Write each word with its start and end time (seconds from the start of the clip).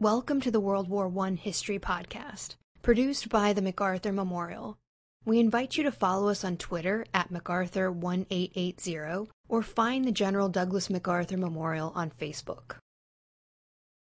Welcome 0.00 0.40
to 0.40 0.50
the 0.50 0.58
World 0.58 0.88
War 0.88 1.08
I 1.24 1.30
History 1.30 1.78
Podcast, 1.78 2.56
produced 2.82 3.28
by 3.28 3.52
the 3.52 3.62
MacArthur 3.62 4.10
Memorial. 4.10 4.76
We 5.24 5.38
invite 5.38 5.76
you 5.76 5.84
to 5.84 5.92
follow 5.92 6.30
us 6.30 6.42
on 6.42 6.56
Twitter 6.56 7.06
at 7.14 7.32
MacArthur1880 7.32 9.28
or 9.48 9.62
find 9.62 10.04
the 10.04 10.10
General 10.10 10.48
Douglas 10.48 10.90
MacArthur 10.90 11.36
Memorial 11.36 11.92
on 11.94 12.10
Facebook. 12.10 12.78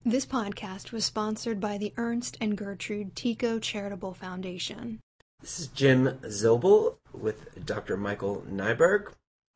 This 0.02 0.24
podcast 0.24 0.92
was 0.92 1.04
sponsored 1.04 1.61
by 1.61 1.77
the 1.77 1.93
Ernst 1.98 2.38
and 2.40 2.56
Gertrude 2.56 3.14
Tico 3.14 3.59
Charitable 3.59 4.14
Foundation. 4.14 4.98
This 5.43 5.61
is 5.61 5.66
Jim 5.66 6.18
Zobel 6.22 6.96
with 7.12 7.66
Dr. 7.66 7.98
Michael 7.98 8.46
Neiberg, 8.50 9.12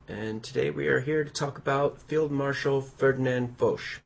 and 0.07 0.43
today 0.43 0.69
we 0.69 0.87
are 0.89 1.01
here 1.01 1.25
to 1.25 1.31
talk 1.31 1.57
about 1.57 2.03
Field 2.03 2.31
Marshal 2.31 2.83
Ferdinand 2.83 3.57
Foch. 3.57 4.03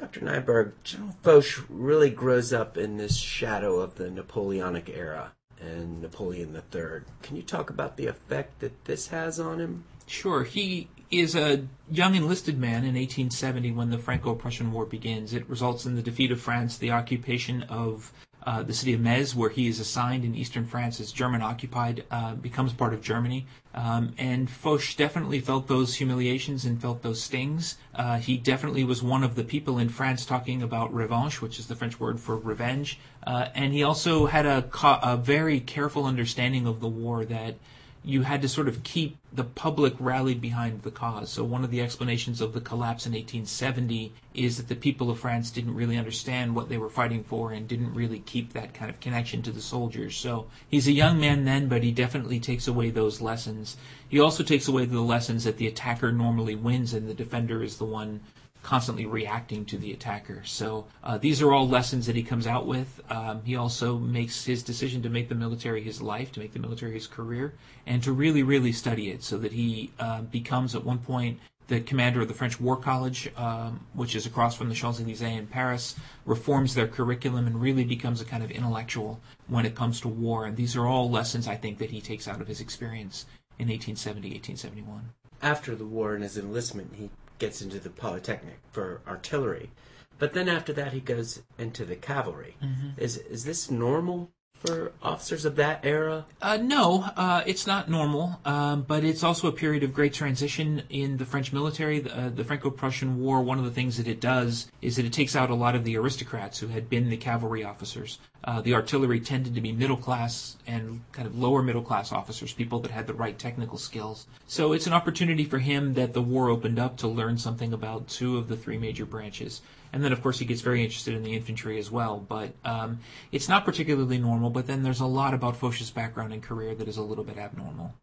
Dr. 0.00 0.20
Neiberg, 0.20 0.72
General 0.82 1.14
Foch 1.22 1.66
really 1.68 2.08
grows 2.08 2.54
up 2.54 2.78
in 2.78 2.96
this 2.96 3.18
shadow 3.18 3.80
of 3.80 3.96
the 3.96 4.10
Napoleonic 4.10 4.88
era 4.88 5.32
and 5.60 6.00
Napoleon 6.00 6.54
III. 6.54 7.02
Can 7.22 7.36
you 7.36 7.42
talk 7.42 7.68
about 7.68 7.98
the 7.98 8.06
effect 8.06 8.60
that 8.60 8.86
this 8.86 9.08
has 9.08 9.38
on 9.38 9.60
him? 9.60 9.84
Sure. 10.06 10.44
He 10.44 10.88
is 11.10 11.34
a 11.34 11.66
young 11.90 12.14
enlisted 12.14 12.58
man 12.58 12.84
in 12.84 12.94
1870 12.94 13.72
when 13.72 13.90
the 13.90 13.98
Franco-Prussian 13.98 14.72
War 14.72 14.86
begins. 14.86 15.34
It 15.34 15.48
results 15.50 15.84
in 15.84 15.96
the 15.96 16.02
defeat 16.02 16.32
of 16.32 16.40
France, 16.40 16.78
the 16.78 16.92
occupation 16.92 17.64
of 17.64 18.10
uh, 18.46 18.62
the 18.62 18.72
city 18.72 18.92
of 18.94 19.00
Metz, 19.00 19.34
where 19.34 19.50
he 19.50 19.68
is 19.68 19.80
assigned 19.80 20.24
in 20.24 20.34
eastern 20.34 20.64
France 20.64 21.00
as 21.00 21.12
German 21.12 21.42
occupied, 21.42 22.04
uh, 22.10 22.34
becomes 22.34 22.72
part 22.72 22.94
of 22.94 23.02
Germany. 23.02 23.46
Um, 23.74 24.14
and 24.18 24.50
Foch 24.50 24.96
definitely 24.96 25.40
felt 25.40 25.68
those 25.68 25.96
humiliations 25.96 26.64
and 26.64 26.80
felt 26.80 27.02
those 27.02 27.22
stings. 27.22 27.76
Uh, 27.94 28.18
he 28.18 28.36
definitely 28.36 28.82
was 28.84 29.02
one 29.02 29.22
of 29.22 29.36
the 29.36 29.44
people 29.44 29.78
in 29.78 29.88
France 29.88 30.24
talking 30.24 30.62
about 30.62 30.92
revanche, 30.92 31.40
which 31.40 31.58
is 31.58 31.66
the 31.66 31.76
French 31.76 32.00
word 32.00 32.18
for 32.18 32.36
revenge. 32.36 32.98
Uh, 33.24 33.48
and 33.54 33.72
he 33.72 33.82
also 33.82 34.26
had 34.26 34.46
a, 34.46 34.68
a 35.02 35.16
very 35.16 35.60
careful 35.60 36.04
understanding 36.04 36.66
of 36.66 36.80
the 36.80 36.88
war 36.88 37.24
that 37.24 37.56
you 38.02 38.22
had 38.22 38.40
to 38.40 38.48
sort 38.48 38.66
of 38.66 38.82
keep 38.82 39.18
the 39.32 39.44
public 39.44 39.94
rallied 39.98 40.40
behind 40.40 40.82
the 40.82 40.90
cause. 40.90 41.30
So 41.30 41.44
one 41.44 41.64
of 41.64 41.70
the 41.70 41.82
explanations 41.82 42.40
of 42.40 42.54
the 42.54 42.60
collapse 42.60 43.04
in 43.04 43.12
1870 43.12 44.12
is 44.34 44.56
that 44.56 44.68
the 44.68 44.74
people 44.74 45.10
of 45.10 45.20
France 45.20 45.50
didn't 45.50 45.74
really 45.74 45.98
understand 45.98 46.54
what 46.54 46.68
they 46.68 46.78
were 46.78 46.88
fighting 46.88 47.22
for 47.22 47.52
and 47.52 47.68
didn't 47.68 47.92
really 47.92 48.20
keep 48.20 48.52
that 48.52 48.72
kind 48.72 48.90
of 48.90 49.00
connection 49.00 49.42
to 49.42 49.52
the 49.52 49.60
soldiers. 49.60 50.16
So 50.16 50.46
he's 50.68 50.88
a 50.88 50.92
young 50.92 51.20
man 51.20 51.44
then, 51.44 51.68
but 51.68 51.82
he 51.82 51.92
definitely 51.92 52.40
takes 52.40 52.66
away 52.66 52.90
those 52.90 53.20
lessons. 53.20 53.76
He 54.08 54.18
also 54.18 54.42
takes 54.42 54.66
away 54.66 54.86
the 54.86 55.00
lessons 55.00 55.44
that 55.44 55.58
the 55.58 55.66
attacker 55.66 56.10
normally 56.10 56.54
wins 56.54 56.94
and 56.94 57.08
the 57.08 57.14
defender 57.14 57.62
is 57.62 57.76
the 57.76 57.84
one 57.84 58.20
constantly 58.62 59.06
reacting 59.06 59.64
to 59.66 59.78
the 59.78 59.92
attacker. 59.92 60.42
So 60.44 60.86
uh, 61.02 61.18
these 61.18 61.40
are 61.40 61.52
all 61.52 61.68
lessons 61.68 62.06
that 62.06 62.16
he 62.16 62.22
comes 62.22 62.46
out 62.46 62.66
with. 62.66 63.00
Um, 63.10 63.42
he 63.44 63.56
also 63.56 63.98
makes 63.98 64.44
his 64.44 64.62
decision 64.62 65.02
to 65.02 65.08
make 65.08 65.28
the 65.28 65.34
military 65.34 65.82
his 65.82 66.02
life, 66.02 66.30
to 66.32 66.40
make 66.40 66.52
the 66.52 66.58
military 66.58 66.92
his 66.92 67.06
career, 67.06 67.54
and 67.86 68.02
to 68.02 68.12
really, 68.12 68.42
really 68.42 68.72
study 68.72 69.10
it 69.10 69.22
so 69.22 69.38
that 69.38 69.52
he 69.52 69.90
uh, 69.98 70.22
becomes 70.22 70.74
at 70.74 70.84
one 70.84 70.98
point 70.98 71.38
the 71.70 71.80
commander 71.80 72.20
of 72.20 72.26
the 72.26 72.34
French 72.34 72.60
War 72.60 72.76
College, 72.76 73.30
um, 73.36 73.86
which 73.94 74.16
is 74.16 74.26
across 74.26 74.56
from 74.56 74.68
the 74.68 74.74
Champs-Élysées 74.74 75.38
in 75.38 75.46
Paris, 75.46 75.94
reforms 76.26 76.74
their 76.74 76.88
curriculum 76.88 77.46
and 77.46 77.60
really 77.60 77.84
becomes 77.84 78.20
a 78.20 78.24
kind 78.24 78.42
of 78.42 78.50
intellectual 78.50 79.20
when 79.46 79.64
it 79.64 79.76
comes 79.76 80.00
to 80.00 80.08
war. 80.08 80.46
And 80.46 80.56
these 80.56 80.76
are 80.76 80.86
all 80.86 81.08
lessons 81.08 81.46
I 81.46 81.54
think 81.54 81.78
that 81.78 81.90
he 81.90 82.00
takes 82.00 82.26
out 82.26 82.40
of 82.40 82.48
his 82.48 82.60
experience 82.60 83.24
in 83.60 83.68
1870, 83.68 84.30
1871. 84.30 85.10
After 85.42 85.76
the 85.76 85.86
war 85.86 86.14
and 86.14 86.24
his 86.24 86.36
enlistment, 86.36 86.92
he 86.96 87.08
gets 87.40 87.60
into 87.60 87.80
the 87.80 87.90
Polytechnic 87.90 88.60
for 88.70 89.00
artillery. 89.08 89.70
But 90.18 90.34
then 90.34 90.48
after 90.48 90.72
that, 90.74 90.92
he 90.92 91.00
goes 91.00 91.42
into 91.58 91.84
the 91.84 91.96
cavalry. 91.96 92.56
Mm-hmm. 92.62 93.00
Is 93.00 93.16
is 93.16 93.44
this 93.44 93.70
normal 93.70 94.30
for 94.60 94.92
officers 95.02 95.44
of 95.44 95.56
that 95.56 95.84
era? 95.84 96.26
Uh, 96.40 96.58
no, 96.58 97.04
uh, 97.16 97.42
it's 97.46 97.66
not 97.66 97.88
normal, 97.88 98.38
um, 98.44 98.82
but 98.82 99.04
it's 99.04 99.24
also 99.24 99.48
a 99.48 99.52
period 99.52 99.82
of 99.82 99.94
great 99.94 100.12
transition 100.12 100.82
in 100.90 101.16
the 101.16 101.24
French 101.24 101.52
military. 101.52 102.00
The, 102.00 102.16
uh, 102.16 102.28
the 102.28 102.44
Franco-Prussian 102.44 103.20
War, 103.20 103.40
one 103.40 103.58
of 103.58 103.64
the 103.64 103.70
things 103.70 103.96
that 103.96 104.06
it 104.06 104.20
does 104.20 104.70
is 104.82 104.96
that 104.96 105.06
it 105.06 105.12
takes 105.12 105.34
out 105.34 105.50
a 105.50 105.54
lot 105.54 105.74
of 105.74 105.84
the 105.84 105.96
aristocrats 105.96 106.58
who 106.58 106.68
had 106.68 106.90
been 106.90 107.08
the 107.08 107.16
cavalry 107.16 107.64
officers. 107.64 108.18
Uh, 108.44 108.60
the 108.60 108.74
artillery 108.74 109.20
tended 109.20 109.54
to 109.54 109.60
be 109.60 109.72
middle 109.72 109.96
class 109.96 110.56
and 110.66 111.00
kind 111.12 111.26
of 111.26 111.38
lower 111.38 111.62
middle 111.62 111.82
class 111.82 112.12
officers, 112.12 112.52
people 112.52 112.80
that 112.80 112.90
had 112.90 113.06
the 113.06 113.14
right 113.14 113.38
technical 113.38 113.78
skills. 113.78 114.26
So 114.46 114.72
it's 114.72 114.86
an 114.86 114.92
opportunity 114.92 115.44
for 115.44 115.58
him 115.58 115.94
that 115.94 116.12
the 116.12 116.22
war 116.22 116.48
opened 116.50 116.78
up 116.78 116.96
to 116.98 117.08
learn 117.08 117.38
something 117.38 117.72
about 117.72 118.08
two 118.08 118.36
of 118.38 118.48
the 118.48 118.56
three 118.56 118.78
major 118.78 119.06
branches. 119.06 119.62
And 119.92 120.04
then, 120.04 120.12
of 120.12 120.22
course, 120.22 120.38
he 120.38 120.44
gets 120.44 120.60
very 120.60 120.82
interested 120.82 121.14
in 121.14 121.22
the 121.22 121.34
infantry 121.34 121.78
as 121.78 121.90
well. 121.90 122.18
But 122.18 122.52
um, 122.64 123.00
it's 123.32 123.48
not 123.48 123.64
particularly 123.64 124.18
normal. 124.18 124.50
But 124.50 124.66
then 124.66 124.82
there's 124.82 125.00
a 125.00 125.06
lot 125.06 125.34
about 125.34 125.56
Foch's 125.56 125.90
background 125.90 126.32
and 126.32 126.42
career 126.42 126.74
that 126.74 126.88
is 126.88 126.96
a 126.96 127.02
little 127.02 127.24
bit 127.24 127.38
abnormal. 127.38 127.94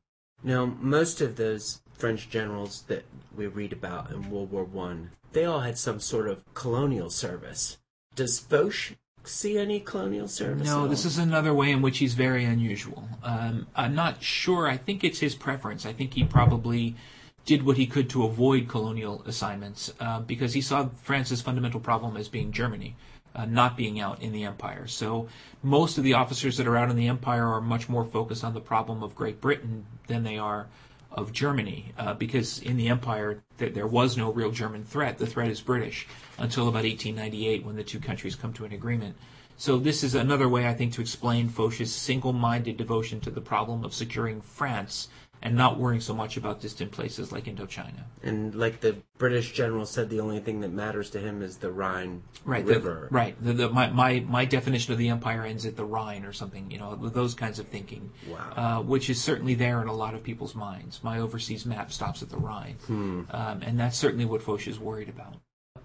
Now, 0.44 0.66
most 0.66 1.22
of 1.22 1.36
those 1.36 1.82
French 1.94 2.30
generals 2.30 2.84
that 2.88 3.06
we 3.36 3.48
read 3.48 3.74
about 3.74 4.12
in 4.12 4.30
World 4.30 4.52
War 4.52 4.64
One, 4.64 5.12
they 5.34 5.46
all 5.46 5.62
had 5.62 5.78
some 5.78 6.00
sort 6.00 6.28
of 6.28 6.44
colonial 6.54 7.10
service. 7.10 7.78
Does 8.16 8.40
Foch 8.40 8.96
see 9.24 9.58
any 9.58 9.80
colonial 9.80 10.28
service? 10.28 10.68
No, 10.68 10.88
this 10.88 11.06
is 11.06 11.18
another 11.18 11.54
way 11.54 11.72
in 11.72 11.82
which 11.82 11.98
he's 11.98 12.14
very 12.14 12.46
unusual. 12.46 13.08
Um, 13.24 13.68
I'm 13.76 13.96
not 13.96 14.24
sure. 14.24 14.68
I 14.68 14.78
think 14.78 15.04
it's 15.04 15.20
his 15.20 15.36
preference. 15.36 15.86
I 15.86 15.94
think 15.94 16.14
he 16.14 16.24
probably 16.24 16.96
did 17.48 17.64
what 17.64 17.78
he 17.78 17.88
could 17.88 18.10
to 18.10 18.26
avoid 18.26 18.68
colonial 18.68 19.24
assignments 19.26 19.92
uh, 20.02 20.20
because 20.20 20.54
he 20.54 20.60
saw 20.60 20.90
France's 21.02 21.42
fundamental 21.42 21.80
problem 21.80 22.18
as 22.18 22.28
being 22.28 22.52
Germany, 22.52 22.94
uh, 23.34 23.46
not 23.46 23.78
being 23.78 24.02
out 24.02 24.22
in 24.22 24.34
the 24.34 24.44
empire. 24.44 24.86
So 24.86 25.30
most 25.64 25.98
of 25.98 26.04
the 26.04 26.14
officers 26.14 26.58
that 26.58 26.68
are 26.68 26.76
out 26.76 26.90
in 26.90 26.98
the 26.98 27.08
empire 27.08 27.48
are 27.48 27.62
much 27.62 27.88
more 27.88 28.04
focused 28.04 28.44
on 28.44 28.54
the 28.54 28.60
problem 28.60 29.02
of 29.02 29.16
Great 29.16 29.40
Britain 29.40 29.86
than 30.08 30.24
they 30.24 30.38
are 30.38 30.68
of 31.10 31.32
Germany, 31.32 31.94
uh, 31.98 32.14
because 32.14 32.60
in 32.60 32.76
the 32.76 32.90
empire 32.90 33.42
th- 33.58 33.74
there 33.74 33.88
was 33.88 34.18
no 34.18 34.30
real 34.30 34.52
German 34.52 34.84
threat. 34.84 35.18
The 35.18 35.26
threat 35.26 35.48
is 35.48 35.62
British 35.62 36.06
until 36.38 36.68
about 36.68 36.84
1898 36.84 37.66
when 37.66 37.78
the 37.78 37.84
two 37.84 38.02
countries 38.02 38.36
come 38.36 38.52
to 38.54 38.66
an 38.66 38.74
agreement. 38.74 39.16
So 39.56 39.80
this 39.80 40.04
is 40.04 40.14
another 40.14 40.50
way, 40.50 40.68
I 40.68 40.74
think, 40.74 40.94
to 40.94 41.02
explain 41.02 41.50
Foch's 41.50 41.96
single-minded 41.96 42.76
devotion 42.78 43.22
to 43.22 43.32
the 43.32 43.42
problem 43.42 43.86
of 43.86 43.94
securing 43.94 44.42
France 44.42 45.08
and 45.42 45.56
not 45.56 45.78
worrying 45.78 46.02
so 46.02 46.14
much 46.14 46.38
about 46.38 46.62
distant 46.62 46.92
places 46.92 47.32
like 47.32 47.46
Indochina. 47.46 48.04
And 48.24 48.56
like 48.56 48.82
the 48.82 48.98
British 49.18 49.54
general 49.54 49.86
said, 49.86 50.10
the 50.10 50.20
only 50.20 50.40
thing 50.40 50.62
that 50.62 50.72
matters 50.72 51.10
to 51.12 51.20
him 51.20 51.42
is 51.42 51.58
the 51.58 51.72
Rhine 51.72 52.24
right, 52.46 52.66
River. 52.66 53.08
The, 53.10 53.16
right. 53.16 53.44
The, 53.44 53.54
the, 53.54 53.70
my, 53.70 53.90
my, 53.90 54.20
my 54.28 54.46
definition 54.46 54.94
of 54.94 55.00
the 55.00 55.10
empire 55.10 55.44
ends 55.44 55.66
at 55.66 55.76
the 55.76 55.86
Rhine 55.86 56.26
or 56.26 56.34
something, 56.34 56.72
you 56.72 56.80
know, 56.80 56.96
those 56.96 57.34
kinds 57.34 57.60
of 57.60 57.68
thinking. 57.68 58.12
Wow. 58.28 58.54
Uh, 58.56 58.82
which 58.82 59.10
is 59.10 59.22
certainly 59.22 59.54
there 59.54 59.82
in 59.82 59.88
a 59.88 59.94
lot 59.94 60.14
of 60.14 60.24
people's 60.24 60.56
minds. 60.56 61.04
My 61.04 61.20
overseas 61.20 61.66
map 61.66 61.92
stops 61.92 62.22
at 62.22 62.30
the 62.30 62.38
Rhine. 62.38 62.78
Hmm. 62.88 63.22
Um, 63.32 63.62
and 63.62 63.80
that's 63.80 63.98
certainly 63.98 64.26
what 64.26 64.42
Foch 64.42 64.68
is 64.68 64.80
worried 64.80 65.10
about. 65.10 65.36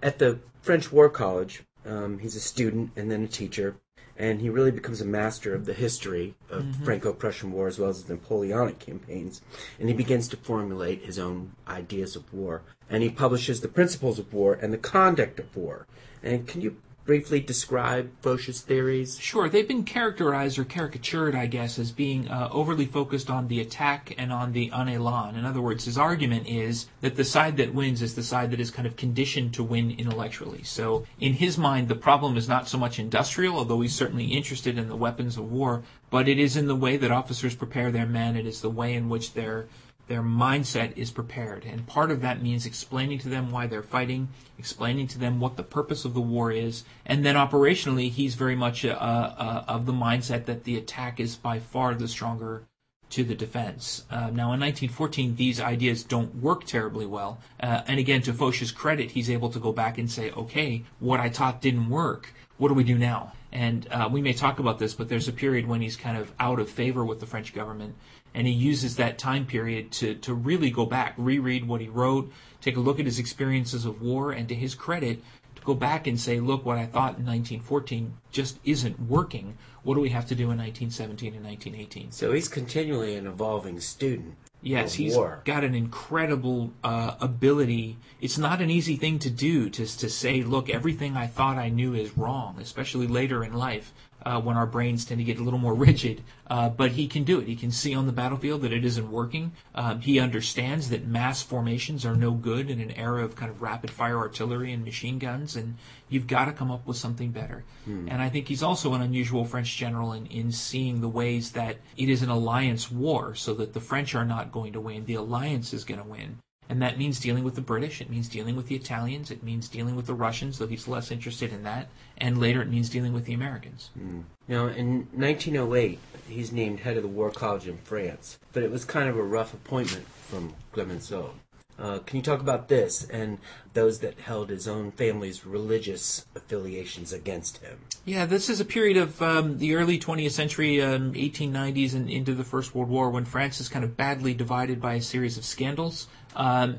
At 0.02 0.18
the 0.18 0.40
French 0.62 0.90
War 0.90 1.08
College, 1.08 1.62
um, 1.86 2.18
he's 2.18 2.36
a 2.36 2.40
student 2.40 2.92
and 2.96 3.10
then 3.10 3.22
a 3.22 3.28
teacher 3.28 3.76
and 4.16 4.40
he 4.40 4.50
really 4.50 4.70
becomes 4.70 5.00
a 5.00 5.06
master 5.06 5.54
of 5.54 5.64
the 5.64 5.72
history 5.72 6.34
of 6.50 6.62
mm-hmm. 6.62 6.84
Franco-Prussian 6.84 7.52
War 7.52 7.68
as 7.68 7.78
well 7.78 7.90
as 7.90 8.04
the 8.04 8.14
Napoleonic 8.14 8.78
campaigns, 8.78 9.42
and 9.78 9.88
he 9.88 9.94
begins 9.94 10.28
to 10.28 10.36
formulate 10.36 11.04
his 11.04 11.18
own 11.18 11.52
ideas 11.66 12.16
of 12.16 12.32
war. 12.32 12.62
And 12.90 13.02
he 13.02 13.10
publishes 13.10 13.60
the 13.60 13.68
principles 13.68 14.18
of 14.18 14.32
war 14.34 14.54
and 14.54 14.72
the 14.72 14.78
conduct 14.78 15.38
of 15.40 15.56
war. 15.56 15.86
And 16.22 16.46
can 16.46 16.60
you 16.60 16.76
briefly 17.04 17.40
describe 17.40 18.10
Foch's 18.20 18.60
theories? 18.60 19.18
Sure. 19.18 19.48
They've 19.48 19.66
been 19.66 19.84
characterized 19.84 20.58
or 20.58 20.64
caricatured, 20.64 21.34
I 21.34 21.46
guess, 21.46 21.78
as 21.78 21.90
being 21.90 22.28
uh, 22.28 22.48
overly 22.52 22.86
focused 22.86 23.30
on 23.30 23.48
the 23.48 23.60
attack 23.60 24.14
and 24.16 24.32
on 24.32 24.52
the 24.52 24.70
en 24.72 24.86
élan. 24.86 25.36
In 25.36 25.44
other 25.44 25.60
words, 25.60 25.84
his 25.84 25.98
argument 25.98 26.46
is 26.46 26.86
that 27.00 27.16
the 27.16 27.24
side 27.24 27.56
that 27.56 27.74
wins 27.74 28.02
is 28.02 28.14
the 28.14 28.22
side 28.22 28.50
that 28.50 28.60
is 28.60 28.70
kind 28.70 28.86
of 28.86 28.96
conditioned 28.96 29.54
to 29.54 29.62
win 29.62 29.90
intellectually. 29.90 30.62
So, 30.62 31.04
in 31.18 31.34
his 31.34 31.58
mind, 31.58 31.88
the 31.88 31.94
problem 31.94 32.36
is 32.36 32.48
not 32.48 32.68
so 32.68 32.78
much 32.78 32.98
industrial, 32.98 33.56
although 33.56 33.80
he's 33.80 33.94
certainly 33.94 34.26
interested 34.26 34.78
in 34.78 34.88
the 34.88 34.96
weapons 34.96 35.36
of 35.36 35.50
war, 35.50 35.82
but 36.10 36.28
it 36.28 36.38
is 36.38 36.56
in 36.56 36.66
the 36.66 36.76
way 36.76 36.96
that 36.96 37.10
officers 37.10 37.54
prepare 37.54 37.90
their 37.90 38.06
men. 38.06 38.36
It 38.36 38.46
is 38.46 38.60
the 38.60 38.70
way 38.70 38.94
in 38.94 39.08
which 39.08 39.34
they're 39.34 39.66
their 40.12 40.22
mindset 40.22 40.94
is 40.94 41.10
prepared. 41.10 41.64
And 41.64 41.86
part 41.86 42.10
of 42.10 42.20
that 42.20 42.42
means 42.42 42.66
explaining 42.66 43.18
to 43.20 43.30
them 43.30 43.50
why 43.50 43.66
they're 43.66 43.82
fighting, 43.82 44.28
explaining 44.58 45.06
to 45.06 45.18
them 45.18 45.40
what 45.40 45.56
the 45.56 45.62
purpose 45.62 46.04
of 46.04 46.12
the 46.12 46.20
war 46.20 46.52
is, 46.52 46.84
and 47.06 47.24
then 47.24 47.34
operationally, 47.34 48.10
he's 48.10 48.34
very 48.34 48.54
much 48.54 48.84
uh, 48.84 48.90
uh, 48.90 49.64
of 49.66 49.86
the 49.86 49.92
mindset 49.92 50.44
that 50.44 50.64
the 50.64 50.76
attack 50.76 51.18
is 51.18 51.36
by 51.36 51.58
far 51.58 51.94
the 51.94 52.06
stronger 52.06 52.64
to 53.08 53.24
the 53.24 53.34
defense. 53.34 54.04
Uh, 54.10 54.28
now, 54.28 54.52
in 54.52 54.60
1914, 54.60 55.36
these 55.36 55.58
ideas 55.58 56.04
don't 56.04 56.34
work 56.34 56.64
terribly 56.64 57.06
well. 57.06 57.38
Uh, 57.58 57.80
and 57.86 57.98
again, 57.98 58.20
to 58.20 58.34
Foch's 58.34 58.70
credit, 58.70 59.12
he's 59.12 59.30
able 59.30 59.48
to 59.48 59.58
go 59.58 59.72
back 59.72 59.96
and 59.96 60.10
say, 60.10 60.30
okay, 60.32 60.82
what 61.00 61.20
I 61.20 61.30
taught 61.30 61.62
didn't 61.62 61.88
work. 61.88 62.34
What 62.58 62.68
do 62.68 62.74
we 62.74 62.84
do 62.84 62.98
now? 62.98 63.32
And 63.50 63.88
uh, 63.90 64.10
we 64.12 64.20
may 64.20 64.34
talk 64.34 64.58
about 64.58 64.78
this, 64.78 64.92
but 64.92 65.08
there's 65.08 65.28
a 65.28 65.32
period 65.32 65.66
when 65.66 65.80
he's 65.80 65.96
kind 65.96 66.18
of 66.18 66.32
out 66.38 66.60
of 66.60 66.68
favor 66.68 67.02
with 67.02 67.20
the 67.20 67.26
French 67.26 67.54
government 67.54 67.94
and 68.34 68.46
he 68.46 68.52
uses 68.52 68.96
that 68.96 69.18
time 69.18 69.46
period 69.46 69.90
to, 69.92 70.14
to 70.16 70.34
really 70.34 70.70
go 70.70 70.86
back, 70.86 71.14
reread 71.16 71.66
what 71.66 71.80
he 71.80 71.88
wrote, 71.88 72.32
take 72.60 72.76
a 72.76 72.80
look 72.80 72.98
at 72.98 73.06
his 73.06 73.18
experiences 73.18 73.84
of 73.84 74.00
war, 74.00 74.32
and 74.32 74.48
to 74.48 74.54
his 74.54 74.74
credit, 74.74 75.22
to 75.56 75.62
go 75.62 75.74
back 75.74 76.06
and 76.06 76.18
say, 76.18 76.40
look, 76.40 76.64
what 76.64 76.78
I 76.78 76.86
thought 76.86 77.18
in 77.18 77.26
1914 77.26 78.14
just 78.30 78.58
isn't 78.64 79.00
working. 79.00 79.56
What 79.82 79.94
do 79.94 80.00
we 80.00 80.10
have 80.10 80.26
to 80.26 80.34
do 80.34 80.44
in 80.44 80.58
1917 80.58 81.34
and 81.34 81.44
1918? 81.44 82.12
So 82.12 82.32
he's 82.32 82.48
continually 82.48 83.16
an 83.16 83.26
evolving 83.26 83.80
student. 83.80 84.36
Yes, 84.64 84.94
he's 84.94 85.16
war. 85.16 85.42
got 85.44 85.64
an 85.64 85.74
incredible 85.74 86.72
uh, 86.84 87.16
ability. 87.20 87.98
It's 88.20 88.38
not 88.38 88.62
an 88.62 88.70
easy 88.70 88.94
thing 88.94 89.18
to 89.18 89.30
do 89.30 89.68
to 89.70 89.84
to 89.84 90.08
say, 90.08 90.44
look, 90.44 90.70
everything 90.70 91.16
I 91.16 91.26
thought 91.26 91.58
I 91.58 91.68
knew 91.68 91.94
is 91.94 92.16
wrong, 92.16 92.58
especially 92.60 93.08
later 93.08 93.42
in 93.42 93.54
life 93.54 93.92
uh, 94.24 94.40
when 94.40 94.56
our 94.56 94.66
brains 94.66 95.04
tend 95.04 95.18
to 95.18 95.24
get 95.24 95.38
a 95.38 95.42
little 95.42 95.58
more 95.58 95.74
rigid. 95.88 96.22
Uh, 96.48 96.68
but 96.68 96.92
he 96.92 97.06
can 97.06 97.24
do 97.24 97.40
it. 97.40 97.48
He 97.48 97.56
can 97.56 97.70
see 97.70 97.94
on 97.94 98.06
the 98.06 98.12
battlefield 98.12 98.62
that 98.62 98.72
it 98.72 98.84
isn't 98.84 99.10
working. 99.10 99.52
Um, 99.74 100.00
he 100.00 100.18
understands 100.20 100.90
that 100.90 101.06
mass 101.06 101.42
formations 101.42 102.04
are 102.04 102.14
no 102.14 102.32
good 102.32 102.70
in 102.70 102.80
an 102.80 102.90
era 102.92 103.24
of 103.24 103.36
kind 103.36 103.50
of 103.50 103.62
rapid 103.62 103.90
fire 103.90 104.18
artillery 104.18 104.72
and 104.72 104.84
machine 104.84 105.18
guns, 105.18 105.56
and 105.56 105.76
you've 106.08 106.26
got 106.26 106.44
to 106.46 106.52
come 106.52 106.70
up 106.70 106.86
with 106.86 106.96
something 106.96 107.30
better. 107.30 107.64
And 108.08 108.22
I 108.22 108.28
think 108.28 108.48
he's 108.48 108.62
also 108.62 108.94
an 108.94 109.02
unusual 109.02 109.44
French 109.44 109.76
general 109.76 110.12
in, 110.12 110.26
in 110.26 110.52
seeing 110.52 111.00
the 111.00 111.08
ways 111.08 111.52
that 111.52 111.78
it 111.96 112.08
is 112.08 112.22
an 112.22 112.28
alliance 112.28 112.90
war, 112.90 113.34
so 113.34 113.54
that 113.54 113.72
the 113.72 113.80
French 113.80 114.14
are 114.14 114.24
not 114.24 114.52
going 114.52 114.72
to 114.74 114.80
win. 114.80 115.06
The 115.06 115.14
alliance 115.14 115.72
is 115.72 115.84
going 115.84 116.00
to 116.02 116.08
win. 116.08 116.38
And 116.72 116.80
that 116.80 116.96
means 116.96 117.20
dealing 117.20 117.44
with 117.44 117.54
the 117.54 117.60
British, 117.60 118.00
it 118.00 118.08
means 118.08 118.30
dealing 118.30 118.56
with 118.56 118.68
the 118.68 118.74
Italians, 118.74 119.30
it 119.30 119.42
means 119.42 119.68
dealing 119.68 119.94
with 119.94 120.06
the 120.06 120.14
Russians, 120.14 120.56
though 120.56 120.66
he's 120.66 120.88
less 120.88 121.10
interested 121.10 121.52
in 121.52 121.64
that, 121.64 121.88
and 122.16 122.40
later 122.40 122.62
it 122.62 122.70
means 122.70 122.88
dealing 122.88 123.12
with 123.12 123.26
the 123.26 123.34
Americans. 123.34 123.90
Hmm. 123.92 124.20
Now, 124.48 124.68
in 124.68 125.06
1908, 125.12 125.98
he's 126.26 126.50
named 126.50 126.80
head 126.80 126.96
of 126.96 127.02
the 127.02 127.10
War 127.10 127.30
College 127.30 127.68
in 127.68 127.76
France, 127.76 128.38
but 128.54 128.62
it 128.62 128.70
was 128.70 128.86
kind 128.86 129.10
of 129.10 129.18
a 129.18 129.22
rough 129.22 129.52
appointment 129.52 130.06
from 130.08 130.54
Clemenceau. 130.72 131.34
Uh, 131.82 131.98
can 131.98 132.16
you 132.16 132.22
talk 132.22 132.40
about 132.40 132.68
this 132.68 133.04
and 133.10 133.38
those 133.74 133.98
that 133.98 134.20
held 134.20 134.50
his 134.50 134.68
own 134.68 134.92
family's 134.92 135.44
religious 135.44 136.24
affiliations 136.36 137.12
against 137.12 137.58
him? 137.58 137.80
Yeah, 138.04 138.24
this 138.24 138.48
is 138.48 138.60
a 138.60 138.64
period 138.64 138.96
of 138.96 139.20
um, 139.20 139.58
the 139.58 139.74
early 139.74 139.98
20th 139.98 140.30
century, 140.30 140.80
um, 140.80 141.12
1890s, 141.14 141.92
and 141.94 142.08
into 142.08 142.34
the 142.34 142.44
First 142.44 142.72
World 142.72 142.88
War 142.88 143.10
when 143.10 143.24
France 143.24 143.60
is 143.60 143.68
kind 143.68 143.84
of 143.84 143.96
badly 143.96 144.32
divided 144.32 144.80
by 144.80 144.94
a 144.94 145.00
series 145.00 145.36
of 145.36 145.44
scandals. 145.44 146.06
Um, 146.36 146.76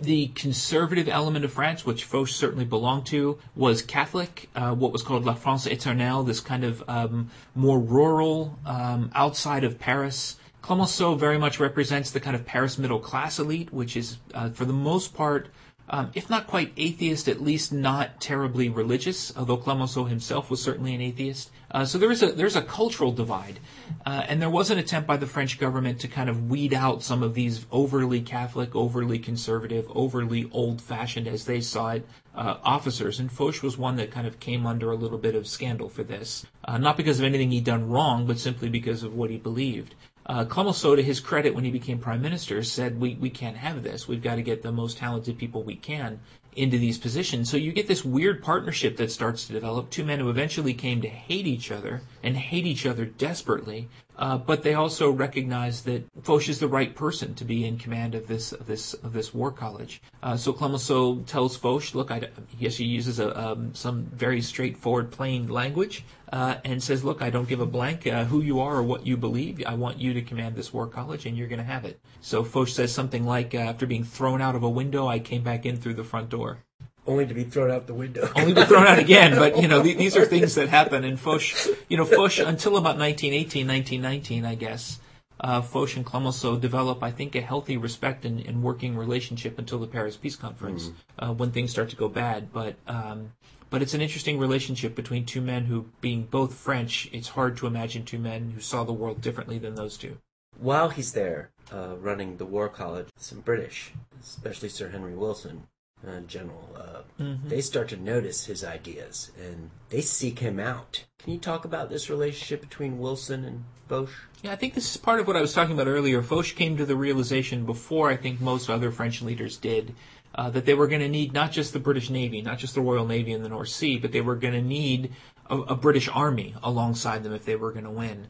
the 0.00 0.28
conservative 0.28 1.08
element 1.08 1.44
of 1.44 1.52
France, 1.52 1.84
which 1.84 2.04
Foch 2.04 2.28
certainly 2.28 2.64
belonged 2.64 3.06
to, 3.06 3.38
was 3.54 3.82
Catholic, 3.82 4.48
uh, 4.54 4.74
what 4.74 4.92
was 4.92 5.02
called 5.02 5.24
La 5.24 5.34
France 5.34 5.66
Éternelle, 5.66 6.26
this 6.26 6.40
kind 6.40 6.64
of 6.64 6.82
um, 6.88 7.30
more 7.54 7.78
rural, 7.78 8.58
um, 8.64 9.10
outside 9.14 9.64
of 9.64 9.78
Paris. 9.78 10.36
Clemenceau 10.66 11.14
very 11.14 11.38
much 11.38 11.60
represents 11.60 12.10
the 12.10 12.18
kind 12.18 12.34
of 12.34 12.44
Paris 12.44 12.76
middle 12.76 12.98
class 12.98 13.38
elite, 13.38 13.72
which 13.72 13.96
is, 13.96 14.18
uh, 14.34 14.50
for 14.50 14.64
the 14.64 14.72
most 14.72 15.14
part, 15.14 15.46
um, 15.88 16.10
if 16.12 16.28
not 16.28 16.48
quite 16.48 16.72
atheist, 16.76 17.28
at 17.28 17.40
least 17.40 17.72
not 17.72 18.20
terribly 18.20 18.68
religious. 18.68 19.32
Although 19.36 19.58
Clemenceau 19.58 20.06
himself 20.06 20.50
was 20.50 20.60
certainly 20.60 20.92
an 20.92 21.00
atheist, 21.00 21.52
uh, 21.70 21.84
so 21.84 21.98
there 21.98 22.10
is 22.10 22.20
a 22.20 22.32
there's 22.32 22.56
a 22.56 22.62
cultural 22.62 23.12
divide, 23.12 23.60
uh, 24.04 24.24
and 24.26 24.42
there 24.42 24.50
was 24.50 24.72
an 24.72 24.78
attempt 24.78 25.06
by 25.06 25.16
the 25.16 25.28
French 25.28 25.60
government 25.60 26.00
to 26.00 26.08
kind 26.08 26.28
of 26.28 26.50
weed 26.50 26.74
out 26.74 27.00
some 27.00 27.22
of 27.22 27.34
these 27.34 27.64
overly 27.70 28.20
Catholic, 28.20 28.74
overly 28.74 29.20
conservative, 29.20 29.86
overly 29.94 30.50
old-fashioned, 30.50 31.28
as 31.28 31.44
they 31.44 31.60
saw 31.60 31.90
it, 31.90 32.04
uh, 32.34 32.56
officers. 32.64 33.20
And 33.20 33.30
Foch 33.30 33.62
was 33.62 33.78
one 33.78 33.94
that 33.98 34.10
kind 34.10 34.26
of 34.26 34.40
came 34.40 34.66
under 34.66 34.90
a 34.90 34.96
little 34.96 35.18
bit 35.18 35.36
of 35.36 35.46
scandal 35.46 35.88
for 35.88 36.02
this, 36.02 36.44
uh, 36.64 36.76
not 36.76 36.96
because 36.96 37.20
of 37.20 37.24
anything 37.24 37.52
he'd 37.52 37.62
done 37.62 37.88
wrong, 37.88 38.26
but 38.26 38.40
simply 38.40 38.68
because 38.68 39.04
of 39.04 39.14
what 39.14 39.30
he 39.30 39.36
believed. 39.36 39.94
Uh, 40.26 40.44
Clemenceau, 40.44 40.96
to 40.96 41.02
his 41.02 41.20
credit, 41.20 41.54
when 41.54 41.64
he 41.64 41.70
became 41.70 41.98
prime 41.98 42.20
minister, 42.20 42.62
said, 42.64 43.00
we, 43.00 43.14
we 43.14 43.30
can't 43.30 43.56
have 43.56 43.84
this. 43.84 44.08
We've 44.08 44.22
got 44.22 44.34
to 44.34 44.42
get 44.42 44.62
the 44.62 44.72
most 44.72 44.98
talented 44.98 45.38
people 45.38 45.62
we 45.62 45.76
can 45.76 46.18
into 46.56 46.78
these 46.78 46.98
positions. 46.98 47.48
So 47.48 47.56
you 47.56 47.72
get 47.72 47.86
this 47.86 48.04
weird 48.04 48.42
partnership 48.42 48.96
that 48.96 49.12
starts 49.12 49.46
to 49.46 49.52
develop. 49.52 49.90
Two 49.90 50.04
men 50.04 50.18
who 50.18 50.28
eventually 50.28 50.74
came 50.74 51.00
to 51.02 51.08
hate 51.08 51.46
each 51.46 51.70
other 51.70 52.02
and 52.22 52.36
hate 52.36 52.66
each 52.66 52.86
other 52.86 53.04
desperately. 53.04 53.88
Uh, 54.18 54.38
but 54.38 54.62
they 54.62 54.74
also 54.74 55.10
recognize 55.10 55.82
that 55.82 56.02
Foch 56.22 56.48
is 56.48 56.58
the 56.58 56.68
right 56.68 56.94
person 56.94 57.34
to 57.34 57.44
be 57.44 57.66
in 57.66 57.78
command 57.78 58.14
of 58.14 58.26
this 58.26 58.52
of 58.52 58.66
this 58.66 58.94
of 58.94 59.12
this 59.12 59.34
war 59.34 59.52
college. 59.52 60.00
Uh, 60.22 60.36
so 60.36 60.52
Clemenceau 60.52 61.20
tells 61.26 61.56
Foch, 61.56 61.94
"Look, 61.94 62.10
I, 62.10 62.28
yes, 62.58 62.76
he 62.76 62.84
uses 62.84 63.20
a, 63.20 63.38
um, 63.38 63.74
some 63.74 64.04
very 64.06 64.40
straightforward, 64.40 65.10
plain 65.10 65.48
language, 65.48 66.04
uh, 66.32 66.56
and 66.64 66.82
says, 66.82 67.04
"Look, 67.04 67.20
I 67.20 67.30
don't 67.30 67.48
give 67.48 67.60
a 67.60 67.66
blank 67.66 68.06
uh, 68.06 68.24
who 68.24 68.40
you 68.40 68.60
are 68.60 68.76
or 68.76 68.82
what 68.82 69.06
you 69.06 69.16
believe. 69.16 69.62
I 69.66 69.74
want 69.74 69.98
you 69.98 70.14
to 70.14 70.22
command 70.22 70.56
this 70.56 70.72
war 70.72 70.86
college, 70.86 71.26
and 71.26 71.36
you're 71.36 71.48
going 71.48 71.58
to 71.58 71.64
have 71.64 71.84
it." 71.84 72.00
So 72.20 72.42
Foch 72.42 72.68
says 72.68 72.92
something 72.92 73.26
like, 73.26 73.54
uh, 73.54 73.58
"After 73.58 73.86
being 73.86 74.04
thrown 74.04 74.40
out 74.40 74.54
of 74.54 74.62
a 74.62 74.70
window, 74.70 75.06
I 75.06 75.18
came 75.18 75.42
back 75.42 75.66
in 75.66 75.76
through 75.76 75.94
the 75.94 76.04
front 76.04 76.30
door." 76.30 76.58
Only 77.06 77.26
to 77.26 77.34
be 77.34 77.44
thrown 77.44 77.70
out 77.70 77.86
the 77.86 77.94
window. 77.94 78.28
only 78.34 78.54
to 78.54 78.60
be 78.62 78.66
thrown 78.66 78.86
out 78.86 78.98
again. 78.98 79.36
But 79.36 79.60
you 79.60 79.68
know, 79.68 79.82
th- 79.84 79.96
these 79.96 80.16
are 80.16 80.24
things 80.24 80.54
that 80.56 80.68
happen. 80.68 81.04
And 81.04 81.18
Foch, 81.18 81.42
you 81.88 81.96
know, 81.96 82.04
Foch 82.04 82.38
until 82.38 82.76
about 82.76 82.98
1918, 82.98 83.66
1919, 83.66 84.44
I 84.44 84.54
guess, 84.54 84.98
uh, 85.40 85.60
Foch 85.60 85.96
and 85.96 86.04
Clemenceau 86.04 86.56
develop, 86.56 87.02
I 87.02 87.10
think, 87.10 87.34
a 87.34 87.40
healthy 87.40 87.76
respect 87.76 88.24
and, 88.24 88.40
and 88.40 88.62
working 88.62 88.96
relationship 88.96 89.58
until 89.58 89.78
the 89.78 89.86
Paris 89.86 90.16
Peace 90.16 90.36
Conference, 90.36 90.90
uh, 91.18 91.32
when 91.32 91.52
things 91.52 91.70
start 91.70 91.90
to 91.90 91.96
go 91.96 92.08
bad. 92.08 92.52
But 92.52 92.76
um, 92.86 93.32
but 93.70 93.82
it's 93.82 93.94
an 93.94 94.00
interesting 94.00 94.38
relationship 94.38 94.94
between 94.94 95.26
two 95.26 95.40
men 95.40 95.66
who, 95.66 95.86
being 96.00 96.24
both 96.24 96.54
French, 96.54 97.08
it's 97.12 97.28
hard 97.30 97.56
to 97.58 97.66
imagine 97.66 98.04
two 98.04 98.18
men 98.18 98.52
who 98.52 98.60
saw 98.60 98.84
the 98.84 98.92
world 98.92 99.20
differently 99.20 99.58
than 99.58 99.74
those 99.74 99.96
two. 99.96 100.18
While 100.58 100.88
he's 100.90 101.12
there 101.12 101.50
uh, 101.72 101.96
running 102.00 102.36
the 102.36 102.46
War 102.46 102.68
College, 102.68 103.08
some 103.16 103.40
British, 103.40 103.92
especially 104.22 104.68
Sir 104.68 104.88
Henry 104.88 105.14
Wilson, 105.14 105.66
uh, 106.06 106.20
General, 106.20 106.68
uh, 106.76 107.24
they 107.44 107.60
start 107.60 107.88
to 107.88 107.96
notice 107.96 108.46
his 108.46 108.64
ideas 108.64 109.30
and 109.40 109.70
they 109.90 110.00
seek 110.00 110.40
him 110.40 110.60
out. 110.60 111.04
Can 111.18 111.32
you 111.32 111.38
talk 111.38 111.64
about 111.64 111.88
this 111.88 112.10
relationship 112.10 112.60
between 112.60 112.98
Wilson 112.98 113.44
and 113.44 113.64
Foch? 113.88 114.10
Yeah, 114.42 114.52
I 114.52 114.56
think 114.56 114.74
this 114.74 114.90
is 114.90 114.96
part 114.96 115.20
of 115.20 115.26
what 115.26 115.36
I 115.36 115.40
was 115.40 115.54
talking 115.54 115.74
about 115.74 115.88
earlier. 115.88 116.22
Foch 116.22 116.54
came 116.54 116.76
to 116.76 116.86
the 116.86 116.96
realization 116.96 117.64
before 117.64 118.10
I 118.10 118.16
think 118.16 118.40
most 118.40 118.68
other 118.68 118.90
French 118.90 119.22
leaders 119.22 119.56
did 119.56 119.94
uh, 120.34 120.50
that 120.50 120.66
they 120.66 120.74
were 120.74 120.86
going 120.86 121.00
to 121.00 121.08
need 121.08 121.32
not 121.32 121.50
just 121.50 121.72
the 121.72 121.80
British 121.80 122.10
Navy, 122.10 122.42
not 122.42 122.58
just 122.58 122.74
the 122.74 122.80
Royal 122.80 123.06
Navy 123.06 123.32
in 123.32 123.42
the 123.42 123.48
North 123.48 123.70
Sea, 123.70 123.98
but 123.98 124.12
they 124.12 124.20
were 124.20 124.36
going 124.36 124.54
to 124.54 124.62
need 124.62 125.12
a, 125.48 125.56
a 125.58 125.76
British 125.76 126.08
army 126.08 126.54
alongside 126.62 127.22
them 127.22 127.32
if 127.32 127.44
they 127.44 127.56
were 127.56 127.72
going 127.72 127.84
to 127.84 127.90
win. 127.90 128.26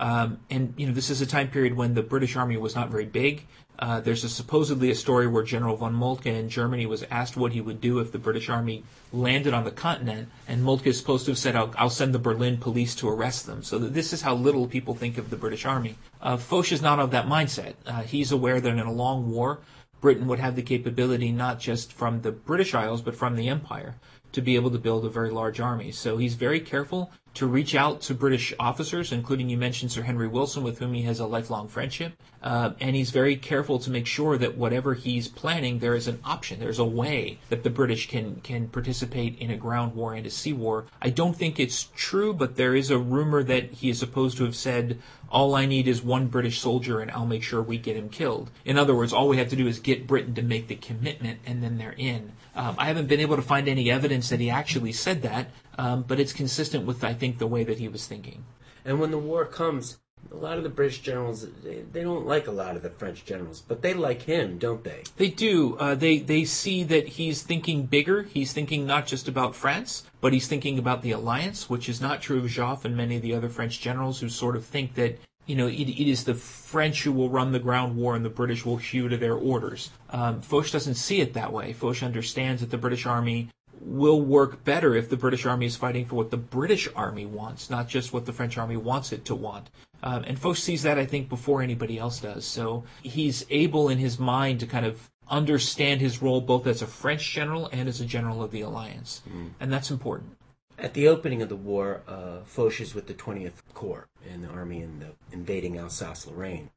Um, 0.00 0.40
and 0.48 0.72
you 0.78 0.86
know, 0.86 0.94
this 0.94 1.10
is 1.10 1.20
a 1.20 1.26
time 1.26 1.48
period 1.48 1.76
when 1.76 1.92
the 1.92 2.02
British 2.02 2.34
army 2.34 2.56
was 2.56 2.74
not 2.74 2.88
very 2.88 3.04
big. 3.04 3.46
Uh, 3.78 4.00
there's 4.00 4.24
a, 4.24 4.28
supposedly 4.28 4.90
a 4.90 4.94
story 4.94 5.26
where 5.26 5.42
General 5.42 5.76
von 5.76 5.94
Moltke 5.94 6.26
in 6.26 6.48
Germany 6.48 6.86
was 6.86 7.02
asked 7.10 7.36
what 7.36 7.52
he 7.52 7.60
would 7.60 7.80
do 7.80 7.98
if 7.98 8.10
the 8.10 8.18
British 8.18 8.48
army 8.48 8.82
landed 9.12 9.54
on 9.54 9.64
the 9.64 9.70
continent, 9.70 10.28
and 10.48 10.62
Moltke 10.62 10.86
is 10.86 10.98
supposed 10.98 11.26
to 11.26 11.32
have 11.32 11.38
said, 11.38 11.54
"I'll, 11.54 11.72
I'll 11.76 11.90
send 11.90 12.14
the 12.14 12.18
Berlin 12.18 12.56
police 12.56 12.94
to 12.96 13.08
arrest 13.08 13.46
them." 13.46 13.62
So 13.62 13.78
this 13.78 14.12
is 14.14 14.22
how 14.22 14.34
little 14.34 14.66
people 14.66 14.94
think 14.94 15.18
of 15.18 15.28
the 15.28 15.36
British 15.36 15.66
army. 15.66 15.96
Uh, 16.20 16.38
Foch 16.38 16.72
is 16.72 16.82
not 16.82 16.98
of 16.98 17.10
that 17.10 17.26
mindset. 17.26 17.74
Uh, 17.86 18.02
he's 18.02 18.32
aware 18.32 18.60
that 18.60 18.72
in 18.72 18.78
a 18.80 18.92
long 18.92 19.30
war, 19.30 19.60
Britain 20.00 20.26
would 20.28 20.40
have 20.40 20.56
the 20.56 20.62
capability 20.62 21.30
not 21.30 21.60
just 21.60 21.92
from 21.92 22.22
the 22.22 22.32
British 22.32 22.74
Isles 22.74 23.02
but 23.02 23.14
from 23.14 23.36
the 23.36 23.48
Empire 23.48 23.96
to 24.32 24.40
be 24.40 24.54
able 24.54 24.70
to 24.70 24.78
build 24.78 25.04
a 25.04 25.10
very 25.10 25.30
large 25.30 25.60
army. 25.60 25.90
So 25.92 26.16
he's 26.16 26.34
very 26.34 26.60
careful 26.60 27.10
to 27.34 27.46
reach 27.46 27.74
out 27.74 28.00
to 28.02 28.14
British 28.14 28.52
officers, 28.58 29.12
including 29.12 29.48
you 29.48 29.56
mentioned 29.56 29.92
Sir 29.92 30.02
Henry 30.02 30.26
Wilson, 30.26 30.62
with 30.62 30.78
whom 30.78 30.94
he 30.94 31.02
has 31.02 31.20
a 31.20 31.26
lifelong 31.26 31.68
friendship. 31.68 32.12
Uh, 32.42 32.72
and 32.80 32.96
he's 32.96 33.10
very 33.10 33.36
careful 33.36 33.78
to 33.78 33.90
make 33.90 34.06
sure 34.06 34.38
that 34.38 34.56
whatever 34.56 34.94
he's 34.94 35.28
planning, 35.28 35.78
there 35.78 35.94
is 35.94 36.08
an 36.08 36.18
option, 36.24 36.58
there's 36.58 36.78
a 36.78 36.84
way 36.84 37.38
that 37.50 37.62
the 37.62 37.70
British 37.70 38.08
can 38.08 38.40
can 38.42 38.66
participate 38.68 39.38
in 39.38 39.50
a 39.50 39.56
ground 39.56 39.94
war 39.94 40.14
and 40.14 40.26
a 40.26 40.30
sea 40.30 40.52
war. 40.52 40.86
I 41.02 41.10
don't 41.10 41.36
think 41.36 41.60
it's 41.60 41.88
true, 41.94 42.32
but 42.32 42.56
there 42.56 42.74
is 42.74 42.90
a 42.90 42.98
rumor 42.98 43.42
that 43.42 43.72
he 43.74 43.90
is 43.90 43.98
supposed 43.98 44.38
to 44.38 44.44
have 44.44 44.56
said, 44.56 44.98
"All 45.30 45.54
I 45.54 45.66
need 45.66 45.86
is 45.86 46.02
one 46.02 46.28
British 46.28 46.58
soldier, 46.58 47.00
and 47.00 47.10
I'll 47.10 47.26
make 47.26 47.42
sure 47.42 47.62
we 47.62 47.76
get 47.76 47.96
him 47.96 48.08
killed." 48.08 48.50
In 48.64 48.78
other 48.78 48.94
words, 48.94 49.12
all 49.12 49.28
we 49.28 49.36
have 49.36 49.50
to 49.50 49.56
do 49.56 49.66
is 49.66 49.78
get 49.78 50.06
Britain 50.06 50.34
to 50.34 50.42
make 50.42 50.66
the 50.68 50.76
commitment, 50.76 51.40
and 51.44 51.62
then 51.62 51.76
they're 51.76 51.94
in. 51.96 52.32
Um, 52.56 52.74
I 52.78 52.86
haven't 52.86 53.06
been 53.06 53.20
able 53.20 53.36
to 53.36 53.42
find 53.42 53.68
any 53.68 53.90
evidence 53.90 54.30
that 54.30 54.40
he 54.40 54.50
actually 54.50 54.92
said 54.92 55.22
that, 55.22 55.50
um, 55.80 56.02
but 56.06 56.20
it's 56.20 56.34
consistent 56.34 56.84
with, 56.84 57.02
I 57.02 57.14
think, 57.14 57.38
the 57.38 57.46
way 57.46 57.64
that 57.64 57.78
he 57.78 57.88
was 57.88 58.06
thinking. 58.06 58.44
And 58.84 59.00
when 59.00 59.10
the 59.10 59.18
war 59.18 59.46
comes, 59.46 59.98
a 60.30 60.36
lot 60.36 60.58
of 60.58 60.62
the 60.62 60.68
British 60.68 61.00
generals, 61.00 61.46
they, 61.64 61.84
they 61.90 62.02
don't 62.02 62.26
like 62.26 62.46
a 62.46 62.50
lot 62.50 62.76
of 62.76 62.82
the 62.82 62.90
French 62.90 63.24
generals, 63.24 63.62
but 63.66 63.80
they 63.80 63.94
like 63.94 64.22
him, 64.22 64.58
don't 64.58 64.84
they? 64.84 65.04
They 65.16 65.28
do. 65.28 65.78
Uh, 65.78 65.94
they 65.94 66.18
they 66.18 66.44
see 66.44 66.82
that 66.84 67.08
he's 67.08 67.42
thinking 67.42 67.86
bigger. 67.86 68.24
He's 68.24 68.52
thinking 68.52 68.86
not 68.86 69.06
just 69.06 69.26
about 69.26 69.54
France, 69.54 70.04
but 70.20 70.34
he's 70.34 70.48
thinking 70.48 70.78
about 70.78 71.00
the 71.00 71.12
alliance, 71.12 71.70
which 71.70 71.88
is 71.88 71.98
not 71.98 72.20
true 72.20 72.40
of 72.40 72.44
Joffre 72.44 72.84
and 72.84 72.96
many 72.96 73.16
of 73.16 73.22
the 73.22 73.34
other 73.34 73.48
French 73.48 73.80
generals 73.80 74.20
who 74.20 74.28
sort 74.28 74.56
of 74.56 74.66
think 74.66 74.96
that 74.96 75.18
you 75.46 75.56
know 75.56 75.66
it, 75.66 75.88
it 75.88 76.10
is 76.10 76.24
the 76.24 76.34
French 76.34 77.04
who 77.04 77.12
will 77.12 77.30
run 77.30 77.52
the 77.52 77.58
ground 77.58 77.96
war 77.96 78.14
and 78.14 78.22
the 78.22 78.28
British 78.28 78.66
will 78.66 78.76
hew 78.76 79.08
to 79.08 79.16
their 79.16 79.34
orders. 79.34 79.90
Um, 80.10 80.42
Foch 80.42 80.70
doesn't 80.70 80.96
see 80.96 81.22
it 81.22 81.32
that 81.32 81.54
way. 81.54 81.72
Foch 81.72 82.02
understands 82.02 82.60
that 82.60 82.70
the 82.70 82.76
British 82.76 83.06
army 83.06 83.48
will 83.80 84.20
work 84.20 84.64
better 84.64 84.94
if 84.94 85.08
the 85.08 85.16
British 85.16 85.46
army 85.46 85.66
is 85.66 85.76
fighting 85.76 86.04
for 86.04 86.16
what 86.16 86.30
the 86.30 86.36
British 86.36 86.88
army 86.94 87.26
wants, 87.26 87.70
not 87.70 87.88
just 87.88 88.12
what 88.12 88.26
the 88.26 88.32
French 88.32 88.58
army 88.58 88.76
wants 88.76 89.12
it 89.12 89.24
to 89.26 89.34
want. 89.34 89.70
Um, 90.02 90.24
and 90.24 90.38
Foch 90.38 90.56
sees 90.56 90.82
that, 90.82 90.98
I 90.98 91.06
think, 91.06 91.28
before 91.28 91.62
anybody 91.62 91.98
else 91.98 92.20
does. 92.20 92.44
So 92.44 92.84
he's 93.02 93.44
able 93.50 93.88
in 93.88 93.98
his 93.98 94.18
mind 94.18 94.60
to 94.60 94.66
kind 94.66 94.86
of 94.86 95.10
understand 95.28 96.00
his 96.00 96.20
role 96.20 96.40
both 96.40 96.66
as 96.66 96.82
a 96.82 96.86
French 96.86 97.30
general 97.30 97.68
and 97.72 97.88
as 97.88 98.00
a 98.00 98.04
general 98.04 98.42
of 98.42 98.50
the 98.50 98.62
alliance, 98.62 99.22
and 99.60 99.72
that's 99.72 99.90
important. 99.90 100.36
At 100.78 100.94
the 100.94 101.08
opening 101.08 101.42
of 101.42 101.48
the 101.48 101.56
war, 101.56 102.02
uh, 102.08 102.40
Foch 102.44 102.80
is 102.80 102.94
with 102.94 103.06
the 103.06 103.14
20th 103.14 103.62
Corps 103.74 104.06
in 104.28 104.42
the 104.42 104.48
army 104.48 104.80
in 104.80 104.98
the 104.98 105.12
invading 105.30 105.78
Alsace-Lorraine. 105.78 106.70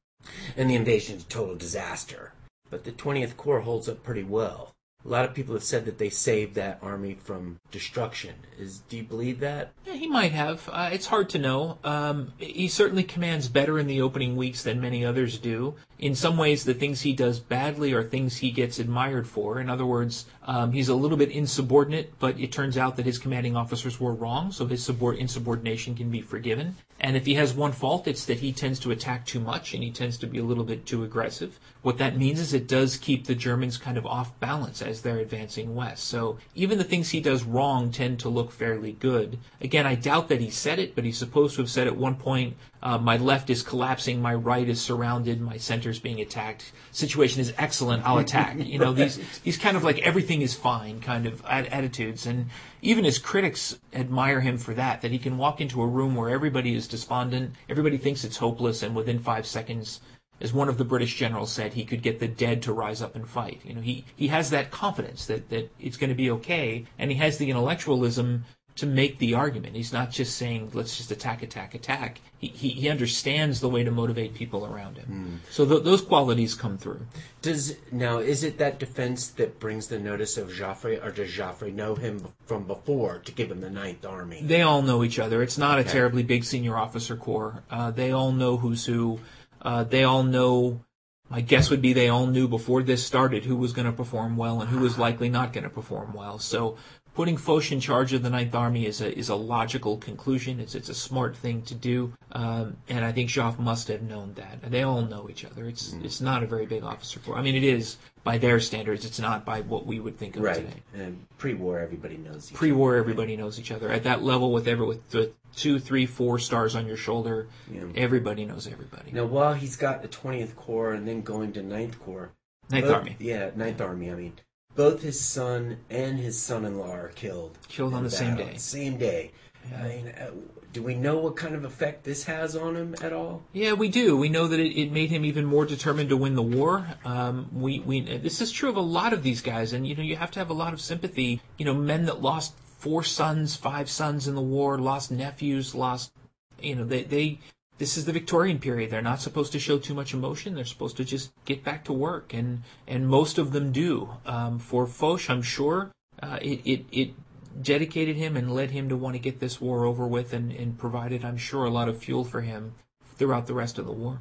And 0.57 0.69
the 0.69 0.75
invasion 0.75 1.17
is 1.17 1.23
a 1.23 1.27
total 1.27 1.55
disaster. 1.55 2.33
But 2.69 2.83
the 2.83 2.91
20th 2.91 3.37
Corps 3.37 3.61
holds 3.61 3.87
up 3.87 4.03
pretty 4.03 4.23
well. 4.23 4.73
A 5.05 5.09
lot 5.09 5.25
of 5.25 5.33
people 5.33 5.53
have 5.53 5.63
said 5.63 5.85
that 5.85 5.97
they 5.97 6.09
saved 6.09 6.55
that 6.55 6.79
army 6.81 7.15
from 7.21 7.59
destruction. 7.71 8.35
Is 8.57 8.79
do 8.87 8.97
you 8.97 9.03
believe 9.03 9.39
that? 9.41 9.71
Yeah, 9.85 9.93
he 9.93 10.07
might 10.07 10.31
have. 10.31 10.69
Uh, 10.71 10.89
it's 10.93 11.07
hard 11.07 11.29
to 11.29 11.37
know. 11.37 11.77
Um, 11.83 12.33
he 12.37 12.67
certainly 12.69 13.03
commands 13.03 13.49
better 13.49 13.77
in 13.77 13.87
the 13.87 14.01
opening 14.01 14.35
weeks 14.35 14.63
than 14.63 14.79
many 14.79 15.03
others 15.03 15.37
do. 15.37 15.75
In 16.03 16.15
some 16.15 16.35
ways, 16.35 16.65
the 16.65 16.73
things 16.73 16.99
he 16.99 17.13
does 17.13 17.39
badly 17.39 17.93
are 17.93 18.03
things 18.03 18.39
he 18.39 18.51
gets 18.51 18.77
admired 18.77 19.25
for. 19.25 19.57
In 19.61 19.69
other 19.69 19.85
words, 19.85 20.25
um, 20.43 20.73
he's 20.73 20.89
a 20.89 20.95
little 20.95 21.15
bit 21.15 21.31
insubordinate, 21.31 22.19
but 22.19 22.37
it 22.37 22.51
turns 22.51 22.77
out 22.77 22.97
that 22.97 23.05
his 23.05 23.17
commanding 23.17 23.55
officers 23.55 24.01
were 24.01 24.13
wrong, 24.13 24.51
so 24.51 24.67
his 24.67 24.85
subord- 24.85 25.17
insubordination 25.17 25.95
can 25.95 26.09
be 26.09 26.19
forgiven. 26.19 26.75
And 26.99 27.17
if 27.17 27.25
he 27.25 27.35
has 27.35 27.53
one 27.53 27.71
fault, 27.71 28.07
it's 28.07 28.25
that 28.25 28.39
he 28.39 28.51
tends 28.53 28.79
to 28.79 28.91
attack 28.91 29.25
too 29.25 29.39
much 29.39 29.73
and 29.73 29.83
he 29.83 29.91
tends 29.91 30.17
to 30.17 30.27
be 30.27 30.37
a 30.37 30.43
little 30.43 30.63
bit 30.63 30.85
too 30.85 31.03
aggressive. 31.03 31.59
What 31.81 31.97
that 31.97 32.17
means 32.17 32.39
is 32.39 32.53
it 32.53 32.67
does 32.67 32.95
keep 32.95 33.25
the 33.25 33.35
Germans 33.35 33.77
kind 33.77 33.97
of 33.97 34.05
off 34.05 34.37
balance 34.39 34.81
as 34.81 35.01
they're 35.01 35.19
advancing 35.19 35.75
west. 35.75 36.05
So 36.05 36.37
even 36.55 36.77
the 36.77 36.85
things 36.85 37.09
he 37.09 37.19
does 37.19 37.43
wrong 37.43 37.91
tend 37.91 38.19
to 38.21 38.29
look 38.29 38.51
fairly 38.51 38.93
good. 38.93 39.37
Again, 39.59 39.85
I 39.85 39.95
doubt 39.95 40.29
that 40.29 40.39
he 40.39 40.49
said 40.49 40.79
it, 40.79 40.95
but 40.95 41.03
he's 41.03 41.17
supposed 41.17 41.55
to 41.55 41.61
have 41.61 41.69
said 41.69 41.87
at 41.87 41.97
one 41.97 42.15
point, 42.15 42.55
uh, 42.83 42.97
my 42.97 43.15
left 43.15 43.49
is 43.49 43.63
collapsing, 43.63 44.21
my 44.21 44.33
right 44.33 44.67
is 44.67 44.81
surrounded, 44.81 45.39
my 45.39 45.55
center 45.55 45.89
is 45.89 45.99
being 45.99 46.19
attacked. 46.19 46.73
Situation 46.91 47.39
is 47.39 47.53
excellent, 47.57 48.05
I'll 48.05 48.17
attack. 48.27 48.57
You 48.59 48.77
know, 48.77 48.91
these, 48.91 49.17
these 49.43 49.57
kind 49.57 49.77
of 49.77 49.85
like 49.85 49.99
everything 49.99 50.41
is 50.41 50.53
fine 50.53 50.99
kind 50.99 51.25
of 51.25 51.41
at- 51.45 51.67
attitudes. 51.67 52.25
And 52.25 52.47
even 52.81 53.05
his 53.05 53.19
critics 53.19 53.79
admire 53.93 54.41
him 54.41 54.57
for 54.57 54.73
that, 54.73 55.01
that 55.01 55.11
he 55.11 55.17
can 55.17 55.37
walk 55.37 55.61
into 55.61 55.81
a 55.81 55.87
room 55.87 56.13
where 56.13 56.29
everybody 56.29 56.75
is 56.75 56.85
despondent, 56.85 57.55
everybody 57.69 57.97
thinks 57.97 58.25
it's 58.25 58.37
hopeless, 58.37 58.83
and 58.83 58.93
within 58.93 59.17
five 59.17 59.47
seconds, 59.47 60.01
as 60.41 60.51
one 60.51 60.67
of 60.67 60.77
the 60.77 60.83
British 60.83 61.15
generals 61.15 61.53
said, 61.53 61.73
he 61.73 61.85
could 61.85 62.01
get 62.01 62.19
the 62.19 62.27
dead 62.27 62.61
to 62.63 62.73
rise 62.73 63.01
up 63.01 63.15
and 63.15 63.29
fight. 63.29 63.61
You 63.63 63.75
know, 63.75 63.81
he, 63.81 64.03
he 64.13 64.27
has 64.27 64.49
that 64.49 64.71
confidence 64.71 65.25
that, 65.27 65.49
that 65.51 65.71
it's 65.79 65.95
going 65.95 66.09
to 66.09 66.15
be 66.15 66.29
okay, 66.31 66.85
and 66.99 67.09
he 67.09 67.17
has 67.17 67.37
the 67.37 67.49
intellectualism 67.49 68.43
to 68.75 68.85
make 68.85 69.19
the 69.19 69.35
argument. 69.35 69.75
He's 69.75 69.93
not 69.93 70.09
just 70.09 70.35
saying, 70.35 70.71
let's 70.73 70.97
just 70.97 71.11
attack, 71.11 71.43
attack, 71.43 71.75
attack. 71.75 72.21
He, 72.39 72.47
he, 72.47 72.69
he 72.69 72.89
understands 72.89 73.59
the 73.59 73.69
way 73.69 73.83
to 73.83 73.91
motivate 73.91 74.33
people 74.33 74.65
around 74.65 74.97
him. 74.97 75.41
So 75.51 75.65
th- 75.65 75.83
those 75.83 76.01
qualities 76.01 76.55
come 76.55 76.77
through. 76.77 77.05
Does 77.41 77.75
now 77.91 78.17
is 78.17 78.43
it 78.43 78.57
that 78.57 78.79
defense 78.79 79.27
that 79.27 79.59
brings 79.59 79.87
the 79.87 79.99
notice 79.99 80.37
of 80.37 80.49
Joffre, 80.49 81.03
or 81.05 81.11
does 81.11 81.29
Joffre 81.29 81.73
know 81.73 81.95
him 81.95 82.27
from 82.45 82.63
before 82.63 83.19
to 83.19 83.31
give 83.31 83.51
him 83.51 83.61
the 83.61 83.69
Ninth 83.69 84.05
Army? 84.05 84.41
They 84.43 84.61
all 84.61 84.81
know 84.81 85.03
each 85.03 85.19
other. 85.19 85.43
It's 85.43 85.57
not 85.57 85.79
a 85.79 85.83
terribly 85.83 86.23
big 86.23 86.43
senior 86.43 86.77
officer 86.77 87.15
corps. 87.15 87.63
Uh, 87.69 87.91
they 87.91 88.11
all 88.11 88.31
know 88.31 88.57
who's 88.57 88.85
who. 88.85 89.19
Uh, 89.61 89.83
they 89.83 90.03
all 90.03 90.23
know. 90.23 90.81
My 91.29 91.41
guess 91.41 91.69
would 91.69 91.81
be 91.81 91.93
they 91.93 92.09
all 92.09 92.27
knew 92.27 92.47
before 92.47 92.83
this 92.83 93.03
started 93.03 93.45
who 93.45 93.55
was 93.55 93.73
going 93.73 93.87
to 93.87 93.93
perform 93.93 94.37
well 94.37 94.61
and 94.61 94.69
who 94.69 94.79
was 94.79 94.99
likely 94.99 95.29
not 95.29 95.51
going 95.51 95.63
to 95.63 95.69
perform 95.69 96.13
well. 96.13 96.37
So 96.37 96.77
putting 97.13 97.37
Foch 97.37 97.71
in 97.71 97.79
charge 97.79 98.13
of 98.13 98.23
the 98.23 98.29
Ninth 98.29 98.55
Army 98.55 98.85
is 98.85 99.01
a 99.01 99.17
is 99.17 99.29
a 99.29 99.35
logical 99.35 99.97
conclusion. 99.97 100.59
It's 100.59 100.75
it's 100.75 100.89
a 100.89 100.93
smart 100.93 101.35
thing 101.35 101.61
to 101.63 101.75
do, 101.75 102.13
um, 102.31 102.77
and 102.89 103.05
I 103.05 103.11
think 103.11 103.29
Joffre 103.29 103.59
must 103.59 103.87
have 103.87 104.01
known 104.01 104.33
that. 104.35 104.71
They 104.71 104.83
all 104.83 105.01
know 105.01 105.29
each 105.29 105.45
other. 105.45 105.67
It's 105.67 105.93
it's 106.03 106.21
not 106.21 106.43
a 106.43 106.47
very 106.47 106.65
big 106.65 106.83
officer 106.83 107.19
corps. 107.19 107.37
I 107.37 107.41
mean, 107.41 107.55
it 107.55 107.63
is 107.63 107.97
by 108.23 108.37
their 108.37 108.59
standards. 108.59 109.05
It's 109.05 109.19
not 109.19 109.45
by 109.45 109.61
what 109.61 109.85
we 109.85 109.99
would 109.99 110.17
think 110.17 110.35
of 110.35 110.43
right. 110.43 110.55
today. 110.55 110.81
And 110.93 111.25
pre-war, 111.37 111.79
everybody 111.79 112.17
knows. 112.17 112.49
Each 112.51 112.57
Pre-war, 112.57 112.95
everybody 112.95 113.35
knows 113.35 113.59
each 113.59 113.71
other. 113.71 113.89
At 113.89 114.03
that 114.03 114.23
level, 114.23 114.51
with 114.53 114.67
every 114.67 114.85
with 114.85 115.09
the 115.09 115.33
two, 115.55 115.79
three, 115.79 116.05
four 116.05 116.39
stars 116.39 116.75
on 116.75 116.87
your 116.87 116.97
shoulder, 116.97 117.47
Yeah. 117.71 117.81
everybody 117.95 118.45
knows 118.45 118.65
everybody. 118.67 119.11
Now, 119.11 119.25
while 119.25 119.53
he's 119.53 119.75
got 119.75 120.01
the 120.01 120.07
20th 120.07 120.55
Corps 120.55 120.93
and 120.93 121.07
then 121.07 121.21
going 121.21 121.53
to 121.53 121.61
9th 121.61 121.99
Corps, 121.99 122.31
Ninth 122.69 122.89
Army 122.89 123.15
Yeah, 123.19 123.51
Ninth 123.55 123.81
Army. 123.81 124.09
I 124.09 124.15
mean, 124.15 124.33
both 124.75 125.01
his 125.01 125.19
son 125.19 125.77
and 125.89 126.19
his 126.19 126.39
son-in-law 126.41 126.91
are 126.91 127.09
killed. 127.09 127.57
Killed 127.67 127.93
on 127.93 128.03
the 128.03 128.11
same 128.11 128.35
day. 128.35 128.57
Same 128.57 128.97
day. 128.97 129.31
I 129.77 129.83
mean, 129.87 130.07
uh, 130.09 130.31
do 130.73 130.81
we 130.81 130.95
know 130.95 131.19
what 131.19 131.35
kind 131.35 131.55
of 131.55 131.63
effect 131.63 132.03
this 132.03 132.23
has 132.25 132.55
on 132.55 132.75
him 132.75 132.95
at 133.01 133.13
all? 133.13 133.43
Yeah, 133.53 133.73
we 133.73 133.87
do. 133.87 134.17
We 134.17 134.27
know 134.27 134.47
that 134.47 134.59
it, 134.59 134.77
it 134.77 134.91
made 134.91 135.09
him 135.11 135.23
even 135.23 135.45
more 135.45 135.65
determined 135.65 136.09
to 136.09 136.17
win 136.17 136.35
the 136.35 136.41
war. 136.41 136.87
Um, 137.05 137.47
we, 137.53 137.79
we, 137.79 138.01
this 138.01 138.41
is 138.41 138.51
true 138.51 138.69
of 138.69 138.75
a 138.75 138.81
lot 138.81 139.13
of 139.13 139.23
these 139.23 139.41
guys, 139.41 139.71
and 139.71 139.87
you 139.87 139.95
know, 139.95 140.01
you 140.01 140.15
have 140.15 140.31
to 140.31 140.39
have 140.39 140.49
a 140.49 140.53
lot 140.53 140.73
of 140.73 140.81
sympathy. 140.81 141.41
You 141.57 141.65
know, 141.65 141.73
men 141.73 142.05
that 142.05 142.21
lost 142.21 142.55
four 142.79 143.03
sons, 143.03 143.55
five 143.55 143.89
sons 143.89 144.27
in 144.27 144.35
the 144.35 144.41
war, 144.41 144.77
lost 144.79 145.11
nephews, 145.11 145.73
lost, 145.75 146.11
you 146.59 146.75
know, 146.75 146.83
they, 146.83 147.03
they, 147.03 147.39
this 147.77 147.97
is 147.97 148.05
the 148.05 148.11
Victorian 148.11 148.59
period. 148.59 148.89
They're 148.91 149.01
not 149.01 149.21
supposed 149.21 149.51
to 149.53 149.59
show 149.59 149.77
too 149.77 149.93
much 149.93 150.13
emotion. 150.13 150.55
They're 150.55 150.65
supposed 150.65 150.97
to 150.97 151.03
just 151.03 151.31
get 151.45 151.63
back 151.63 151.83
to 151.85 151.93
work, 151.93 152.33
and 152.33 152.63
and 152.87 153.07
most 153.07 153.37
of 153.37 153.51
them 153.51 153.71
do. 153.71 154.09
Um, 154.25 154.59
for 154.59 154.85
Foch, 154.85 155.29
I'm 155.29 155.41
sure 155.41 155.91
uh, 156.21 156.39
it, 156.41 156.61
it 156.65 156.85
it 156.91 157.13
dedicated 157.61 158.15
him 158.15 158.35
and 158.35 158.53
led 158.53 158.71
him 158.71 158.89
to 158.89 158.97
want 158.97 159.15
to 159.15 159.19
get 159.19 159.39
this 159.39 159.59
war 159.61 159.85
over 159.85 160.07
with, 160.07 160.33
and, 160.33 160.51
and 160.51 160.77
provided, 160.77 161.23
I'm 161.23 161.37
sure, 161.37 161.65
a 161.65 161.69
lot 161.69 161.89
of 161.89 161.97
fuel 161.97 162.23
for 162.23 162.41
him 162.41 162.73
throughout 163.15 163.47
the 163.47 163.53
rest 163.53 163.77
of 163.77 163.85
the 163.85 163.91
war. 163.91 164.19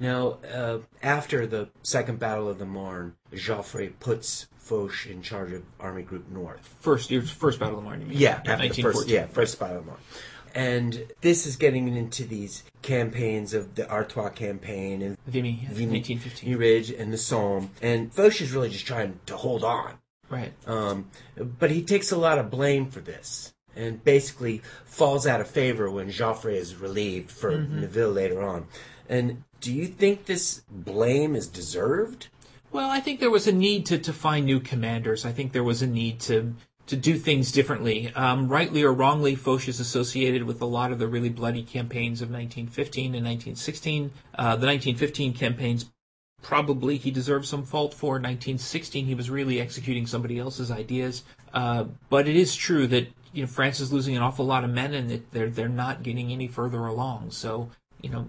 Now, 0.00 0.38
uh, 0.52 0.78
after 1.02 1.46
the 1.46 1.68
Second 1.82 2.18
Battle 2.18 2.48
of 2.48 2.58
the 2.58 2.66
Marne, 2.66 3.14
Joffre 3.32 3.92
puts 4.00 4.48
Foch 4.58 5.06
in 5.08 5.22
charge 5.22 5.52
of 5.52 5.62
Army 5.78 6.02
Group 6.02 6.28
North. 6.30 6.74
First, 6.80 7.10
your 7.10 7.22
first 7.22 7.60
battle 7.60 7.78
of 7.78 7.84
the 7.84 7.88
Marne. 7.88 8.00
you 8.00 8.06
mean? 8.08 8.18
Yeah, 8.18 8.40
after 8.44 8.68
the 8.68 8.82
first, 8.82 9.08
yeah, 9.08 9.26
first 9.26 9.58
Battle 9.60 9.78
of 9.78 9.84
the 9.84 9.90
Marne. 9.92 10.00
And 10.54 11.06
this 11.20 11.46
is 11.46 11.56
getting 11.56 11.94
into 11.96 12.24
these 12.24 12.62
campaigns 12.82 13.54
of 13.54 13.74
the 13.74 13.90
Artois 13.90 14.28
campaign 14.30 15.02
and 15.02 15.18
Vimy, 15.26 15.50
yeah, 15.62 15.68
Vimy 15.70 15.98
1915. 15.98 16.56
Ridge 16.56 16.90
and 16.90 17.12
the 17.12 17.18
Somme. 17.18 17.70
And 17.82 18.12
Foch 18.12 18.40
is 18.40 18.52
really 18.52 18.70
just 18.70 18.86
trying 18.86 19.18
to 19.26 19.36
hold 19.36 19.64
on. 19.64 19.94
Right. 20.30 20.52
Um, 20.66 21.10
but 21.36 21.70
he 21.70 21.82
takes 21.82 22.12
a 22.12 22.16
lot 22.16 22.38
of 22.38 22.50
blame 22.50 22.86
for 22.90 23.00
this 23.00 23.52
and 23.76 24.02
basically 24.04 24.62
falls 24.84 25.26
out 25.26 25.40
of 25.40 25.48
favor 25.48 25.90
when 25.90 26.08
Joffre 26.08 26.54
is 26.54 26.76
relieved 26.76 27.30
for 27.30 27.50
Mm-hmm. 27.50 27.80
Nivelle 27.80 28.12
later 28.12 28.42
on. 28.42 28.66
And 29.08 29.42
do 29.60 29.72
you 29.72 29.86
think 29.86 30.26
this 30.26 30.62
blame 30.70 31.34
is 31.34 31.48
deserved? 31.48 32.28
Well, 32.70 32.90
I 32.90 33.00
think 33.00 33.20
there 33.20 33.30
was 33.30 33.46
a 33.46 33.52
need 33.52 33.86
to, 33.86 33.98
to 33.98 34.12
find 34.12 34.46
new 34.46 34.60
commanders. 34.60 35.24
I 35.24 35.32
think 35.32 35.52
there 35.52 35.64
was 35.64 35.82
a 35.82 35.86
need 35.86 36.20
to 36.20 36.54
to 36.86 36.96
do 36.96 37.18
things 37.18 37.50
differently. 37.50 38.12
Um, 38.14 38.48
rightly 38.48 38.82
or 38.82 38.92
wrongly, 38.92 39.34
Foch 39.34 39.68
is 39.68 39.80
associated 39.80 40.44
with 40.44 40.60
a 40.60 40.66
lot 40.66 40.92
of 40.92 40.98
the 40.98 41.08
really 41.08 41.30
bloody 41.30 41.62
campaigns 41.62 42.20
of 42.20 42.28
1915 42.28 43.14
and 43.14 43.24
1916. 43.24 44.10
Uh, 44.34 44.56
the 44.56 44.66
1915 44.66 45.32
campaigns 45.32 45.90
probably 46.42 46.98
he 46.98 47.10
deserves 47.10 47.48
some 47.48 47.64
fault 47.64 47.94
for. 47.94 48.12
1916, 48.12 49.06
he 49.06 49.14
was 49.14 49.30
really 49.30 49.60
executing 49.60 50.06
somebody 50.06 50.38
else's 50.38 50.70
ideas. 50.70 51.24
Uh, 51.54 51.84
but 52.10 52.28
it 52.28 52.36
is 52.36 52.54
true 52.54 52.86
that 52.88 53.08
you 53.32 53.42
know 53.42 53.48
France 53.48 53.80
is 53.80 53.92
losing 53.92 54.14
an 54.14 54.22
awful 54.22 54.44
lot 54.44 54.62
of 54.62 54.70
men, 54.70 54.92
and 54.92 55.10
that 55.10 55.32
they're 55.32 55.50
they're 55.50 55.68
not 55.68 56.02
getting 56.02 56.30
any 56.30 56.46
further 56.46 56.86
along. 56.86 57.30
So 57.30 57.70
you 58.00 58.10
know. 58.10 58.28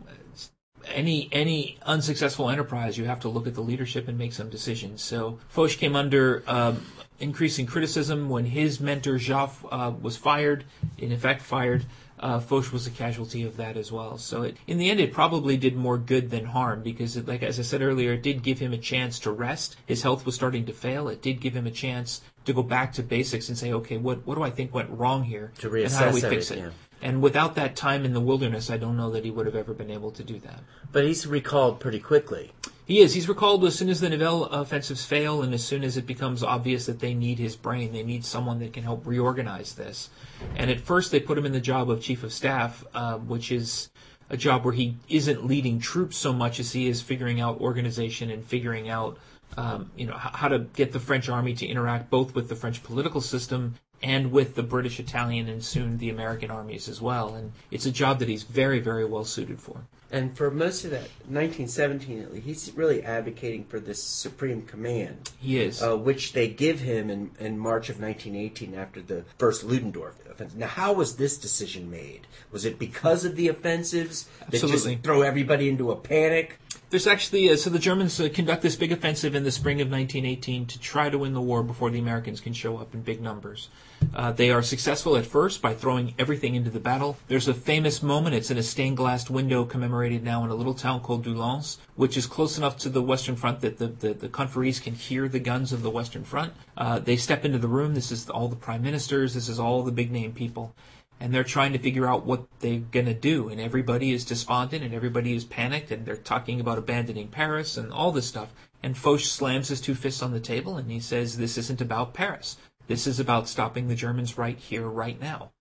Any 0.93 1.29
any 1.31 1.79
unsuccessful 1.81 2.47
enterprise, 2.47 2.95
you 2.95 3.05
have 3.05 3.19
to 3.21 3.27
look 3.27 3.47
at 3.47 3.55
the 3.55 3.61
leadership 3.61 4.07
and 4.07 4.19
make 4.19 4.33
some 4.33 4.51
decisions. 4.51 5.01
So 5.01 5.39
Foch 5.49 5.71
came 5.71 5.95
under 5.95 6.43
um, 6.45 6.85
increasing 7.19 7.65
criticism 7.65 8.29
when 8.29 8.45
his 8.45 8.79
mentor 8.79 9.15
Joffre 9.15 9.67
uh, 9.71 9.91
was 9.91 10.17
fired, 10.17 10.65
in 10.97 11.11
effect 11.11 11.41
fired. 11.41 11.85
Uh, 12.17 12.39
Foch 12.39 12.71
was 12.71 12.87
a 12.87 12.91
casualty 12.91 13.43
of 13.43 13.57
that 13.57 13.75
as 13.75 13.91
well. 13.91 14.17
So 14.17 14.43
it, 14.43 14.57
in 14.67 14.77
the 14.77 14.89
end, 14.89 15.01
it 15.01 15.11
probably 15.11 15.57
did 15.57 15.75
more 15.75 15.97
good 15.97 16.29
than 16.29 16.45
harm 16.45 16.81
because, 16.81 17.17
it, 17.17 17.27
like 17.27 17.43
as 17.43 17.59
I 17.59 17.63
said 17.63 17.81
earlier, 17.81 18.13
it 18.13 18.23
did 18.23 18.41
give 18.41 18.59
him 18.59 18.71
a 18.71 18.77
chance 18.77 19.19
to 19.19 19.31
rest. 19.31 19.75
His 19.85 20.01
health 20.01 20.25
was 20.25 20.33
starting 20.33 20.65
to 20.65 20.73
fail. 20.73 21.09
It 21.09 21.21
did 21.21 21.41
give 21.41 21.53
him 21.53 21.67
a 21.67 21.71
chance 21.71 22.21
to 22.45 22.53
go 22.53 22.63
back 22.63 22.93
to 22.93 23.03
basics 23.03 23.49
and 23.49 23.57
say, 23.57 23.73
okay, 23.73 23.97
what 23.97 24.25
what 24.25 24.35
do 24.35 24.43
I 24.43 24.49
think 24.49 24.73
went 24.73 24.89
wrong 24.91 25.23
here, 25.23 25.51
To 25.59 25.75
and 25.75 25.91
how 25.91 26.09
do 26.09 26.15
we 26.15 26.21
fix 26.21 26.51
it? 26.51 26.59
yeah. 26.59 26.69
And 27.01 27.21
without 27.21 27.55
that 27.55 27.75
time 27.75 28.05
in 28.05 28.13
the 28.13 28.21
wilderness, 28.21 28.69
I 28.69 28.77
don't 28.77 28.97
know 28.97 29.11
that 29.11 29.25
he 29.25 29.31
would 29.31 29.45
have 29.45 29.55
ever 29.55 29.73
been 29.73 29.91
able 29.91 30.11
to 30.11 30.23
do 30.23 30.39
that. 30.39 30.61
But 30.91 31.05
he's 31.05 31.27
recalled 31.27 31.79
pretty 31.79 31.99
quickly. 31.99 32.51
He 32.85 32.99
is. 32.99 33.15
He's 33.15 33.27
recalled 33.27 33.65
as 33.65 33.75
soon 33.75 33.89
as 33.89 33.99
the 33.99 34.09
Nivelle 34.09 34.45
offensives 34.45 35.05
fail, 35.05 35.41
and 35.41 35.53
as 35.53 35.63
soon 35.63 35.83
as 35.83 35.97
it 35.97 36.05
becomes 36.05 36.43
obvious 36.43 36.85
that 36.85 36.99
they 36.99 37.15
need 37.15 37.39
his 37.39 37.55
brain, 37.55 37.93
they 37.93 38.03
need 38.03 38.23
someone 38.23 38.59
that 38.59 38.73
can 38.73 38.83
help 38.83 39.07
reorganize 39.07 39.73
this. 39.73 40.09
And 40.55 40.69
at 40.69 40.79
first, 40.79 41.11
they 41.11 41.19
put 41.19 41.37
him 41.37 41.47
in 41.47 41.51
the 41.51 41.59
job 41.59 41.89
of 41.89 42.01
chief 42.01 42.23
of 42.23 42.31
staff, 42.31 42.85
uh, 42.93 43.17
which 43.17 43.51
is 43.51 43.89
a 44.29 44.37
job 44.37 44.63
where 44.65 44.73
he 44.73 44.97
isn't 45.09 45.45
leading 45.45 45.79
troops 45.79 46.15
so 46.17 46.31
much 46.31 46.59
as 46.59 46.73
he 46.73 46.87
is 46.87 47.01
figuring 47.01 47.41
out 47.41 47.59
organization 47.59 48.29
and 48.29 48.45
figuring 48.45 48.87
out, 48.87 49.17
um, 49.57 49.91
you 49.95 50.05
know, 50.05 50.15
how 50.15 50.47
to 50.47 50.59
get 50.59 50.91
the 50.91 50.99
French 50.99 51.27
army 51.27 51.53
to 51.55 51.65
interact 51.65 52.09
both 52.09 52.35
with 52.35 52.49
the 52.49 52.55
French 52.55 52.83
political 52.83 53.21
system 53.21 53.75
and 54.05 54.31
with 54.31 54.53
the 54.53 54.61
British, 54.61 54.99
Italian, 54.99 55.49
and 55.49 55.63
soon 55.63 55.97
the 55.97 56.11
American 56.11 56.51
armies 56.51 56.87
as 56.87 57.01
well. 57.01 57.33
And 57.33 57.51
it's 57.71 57.87
a 57.87 57.91
job 57.91 58.19
that 58.19 58.29
he's 58.29 58.43
very, 58.43 58.79
very 58.79 59.03
well 59.03 59.25
suited 59.25 59.59
for. 59.59 59.81
And 60.11 60.37
for 60.37 60.51
most 60.51 60.85
of 60.85 60.91
that 60.91 61.09
1917, 61.27 62.21
at 62.21 62.31
least, 62.31 62.45
he's 62.45 62.71
really 62.75 63.01
advocating 63.01 63.65
for 63.65 63.79
this 63.79 64.01
supreme 64.01 64.61
command. 64.61 65.31
He 65.39 65.59
is. 65.59 65.81
Uh, 65.81 65.97
which 65.97 66.33
they 66.33 66.47
give 66.47 66.81
him 66.81 67.09
in, 67.09 67.31
in 67.39 67.57
March 67.57 67.89
of 67.89 67.99
1918 67.99 68.75
after 68.75 69.01
the 69.01 69.25
first 69.39 69.63
Ludendorff 69.63 70.13
offensive. 70.29 70.59
Now, 70.59 70.67
how 70.67 70.93
was 70.93 71.15
this 71.15 71.39
decision 71.39 71.89
made? 71.89 72.27
Was 72.51 72.63
it 72.63 72.77
because 72.77 73.25
of 73.25 73.35
the 73.35 73.47
offensives 73.47 74.29
that 74.39 74.53
Absolutely. 74.53 74.95
just 74.95 75.03
throw 75.03 75.23
everybody 75.23 75.67
into 75.67 75.91
a 75.91 75.95
panic? 75.95 76.59
There's 76.91 77.07
actually 77.07 77.49
uh, 77.49 77.57
so 77.57 77.69
the 77.69 77.79
Germans 77.79 78.19
uh, 78.19 78.29
conduct 78.31 78.61
this 78.61 78.75
big 78.75 78.91
offensive 78.91 79.33
in 79.33 79.43
the 79.43 79.51
spring 79.51 79.81
of 79.81 79.89
1918 79.89 80.67
to 80.67 80.79
try 80.79 81.09
to 81.09 81.17
win 81.17 81.33
the 81.33 81.41
war 81.41 81.63
before 81.63 81.89
the 81.89 81.99
Americans 81.99 82.39
can 82.39 82.53
show 82.53 82.77
up 82.77 82.93
in 82.93 83.01
big 83.01 83.21
numbers. 83.21 83.69
Uh, 84.13 84.31
they 84.31 84.51
are 84.51 84.61
successful 84.61 85.17
at 85.17 85.25
first 85.25 85.61
by 85.61 85.73
throwing 85.73 86.13
everything 86.19 86.53
into 86.53 86.69
the 86.69 86.79
battle. 86.79 87.17
There's 87.27 87.47
a 87.47 87.53
famous 87.55 88.03
moment. 88.03 88.35
It's 88.35 88.51
in 88.51 88.57
a 88.57 88.63
stained 88.63 88.97
glass 88.97 89.29
window 89.29 89.65
commemorated 89.65 90.23
now 90.23 90.43
in 90.43 90.51
a 90.51 90.55
little 90.55 90.75
town 90.75 91.01
called 91.01 91.25
Doullens, 91.25 91.77
which 91.95 92.17
is 92.17 92.27
close 92.27 92.57
enough 92.57 92.77
to 92.79 92.89
the 92.89 93.01
Western 93.01 93.35
Front 93.35 93.61
that 93.61 93.79
the, 93.79 93.87
the, 93.87 94.13
the 94.13 94.29
conferees 94.29 94.79
can 94.79 94.93
hear 94.93 95.27
the 95.27 95.39
guns 95.39 95.73
of 95.73 95.81
the 95.81 95.89
Western 95.89 96.23
Front. 96.23 96.53
Uh, 96.77 96.99
they 96.99 97.17
step 97.17 97.45
into 97.45 97.57
the 97.57 97.67
room. 97.67 97.95
This 97.95 98.11
is 98.11 98.29
all 98.29 98.47
the 98.47 98.55
prime 98.55 98.83
ministers. 98.83 99.33
This 99.33 99.49
is 99.49 99.59
all 99.59 99.83
the 99.83 99.91
big 99.91 100.11
name 100.11 100.33
people 100.33 100.75
and 101.19 101.33
they're 101.33 101.43
trying 101.43 101.73
to 101.73 101.79
figure 101.79 102.07
out 102.07 102.25
what 102.25 102.45
they're 102.59 102.79
going 102.79 103.05
to 103.05 103.13
do. 103.13 103.49
And 103.49 103.59
everybody 103.59 104.11
is 104.11 104.25
despondent 104.25 104.83
and 104.83 104.93
everybody 104.93 105.35
is 105.35 105.45
panicked 105.45 105.91
and 105.91 106.05
they're 106.05 106.17
talking 106.17 106.59
about 106.59 106.77
abandoning 106.77 107.29
Paris 107.29 107.77
and 107.77 107.91
all 107.91 108.11
this 108.11 108.27
stuff. 108.27 108.49
And 108.83 108.97
Foch 108.97 109.21
slams 109.21 109.69
his 109.69 109.81
two 109.81 109.95
fists 109.95 110.21
on 110.21 110.33
the 110.33 110.39
table 110.39 110.77
and 110.77 110.91
he 110.91 110.99
says 110.99 111.37
this 111.37 111.57
isn't 111.57 111.81
about 111.81 112.13
Paris. 112.13 112.57
This 112.87 113.07
is 113.07 113.19
about 113.19 113.49
stopping 113.49 113.87
the 113.87 113.95
Germans 113.95 114.37
right 114.37 114.57
here 114.57 114.87
right 114.87 115.19
now. 115.19 115.51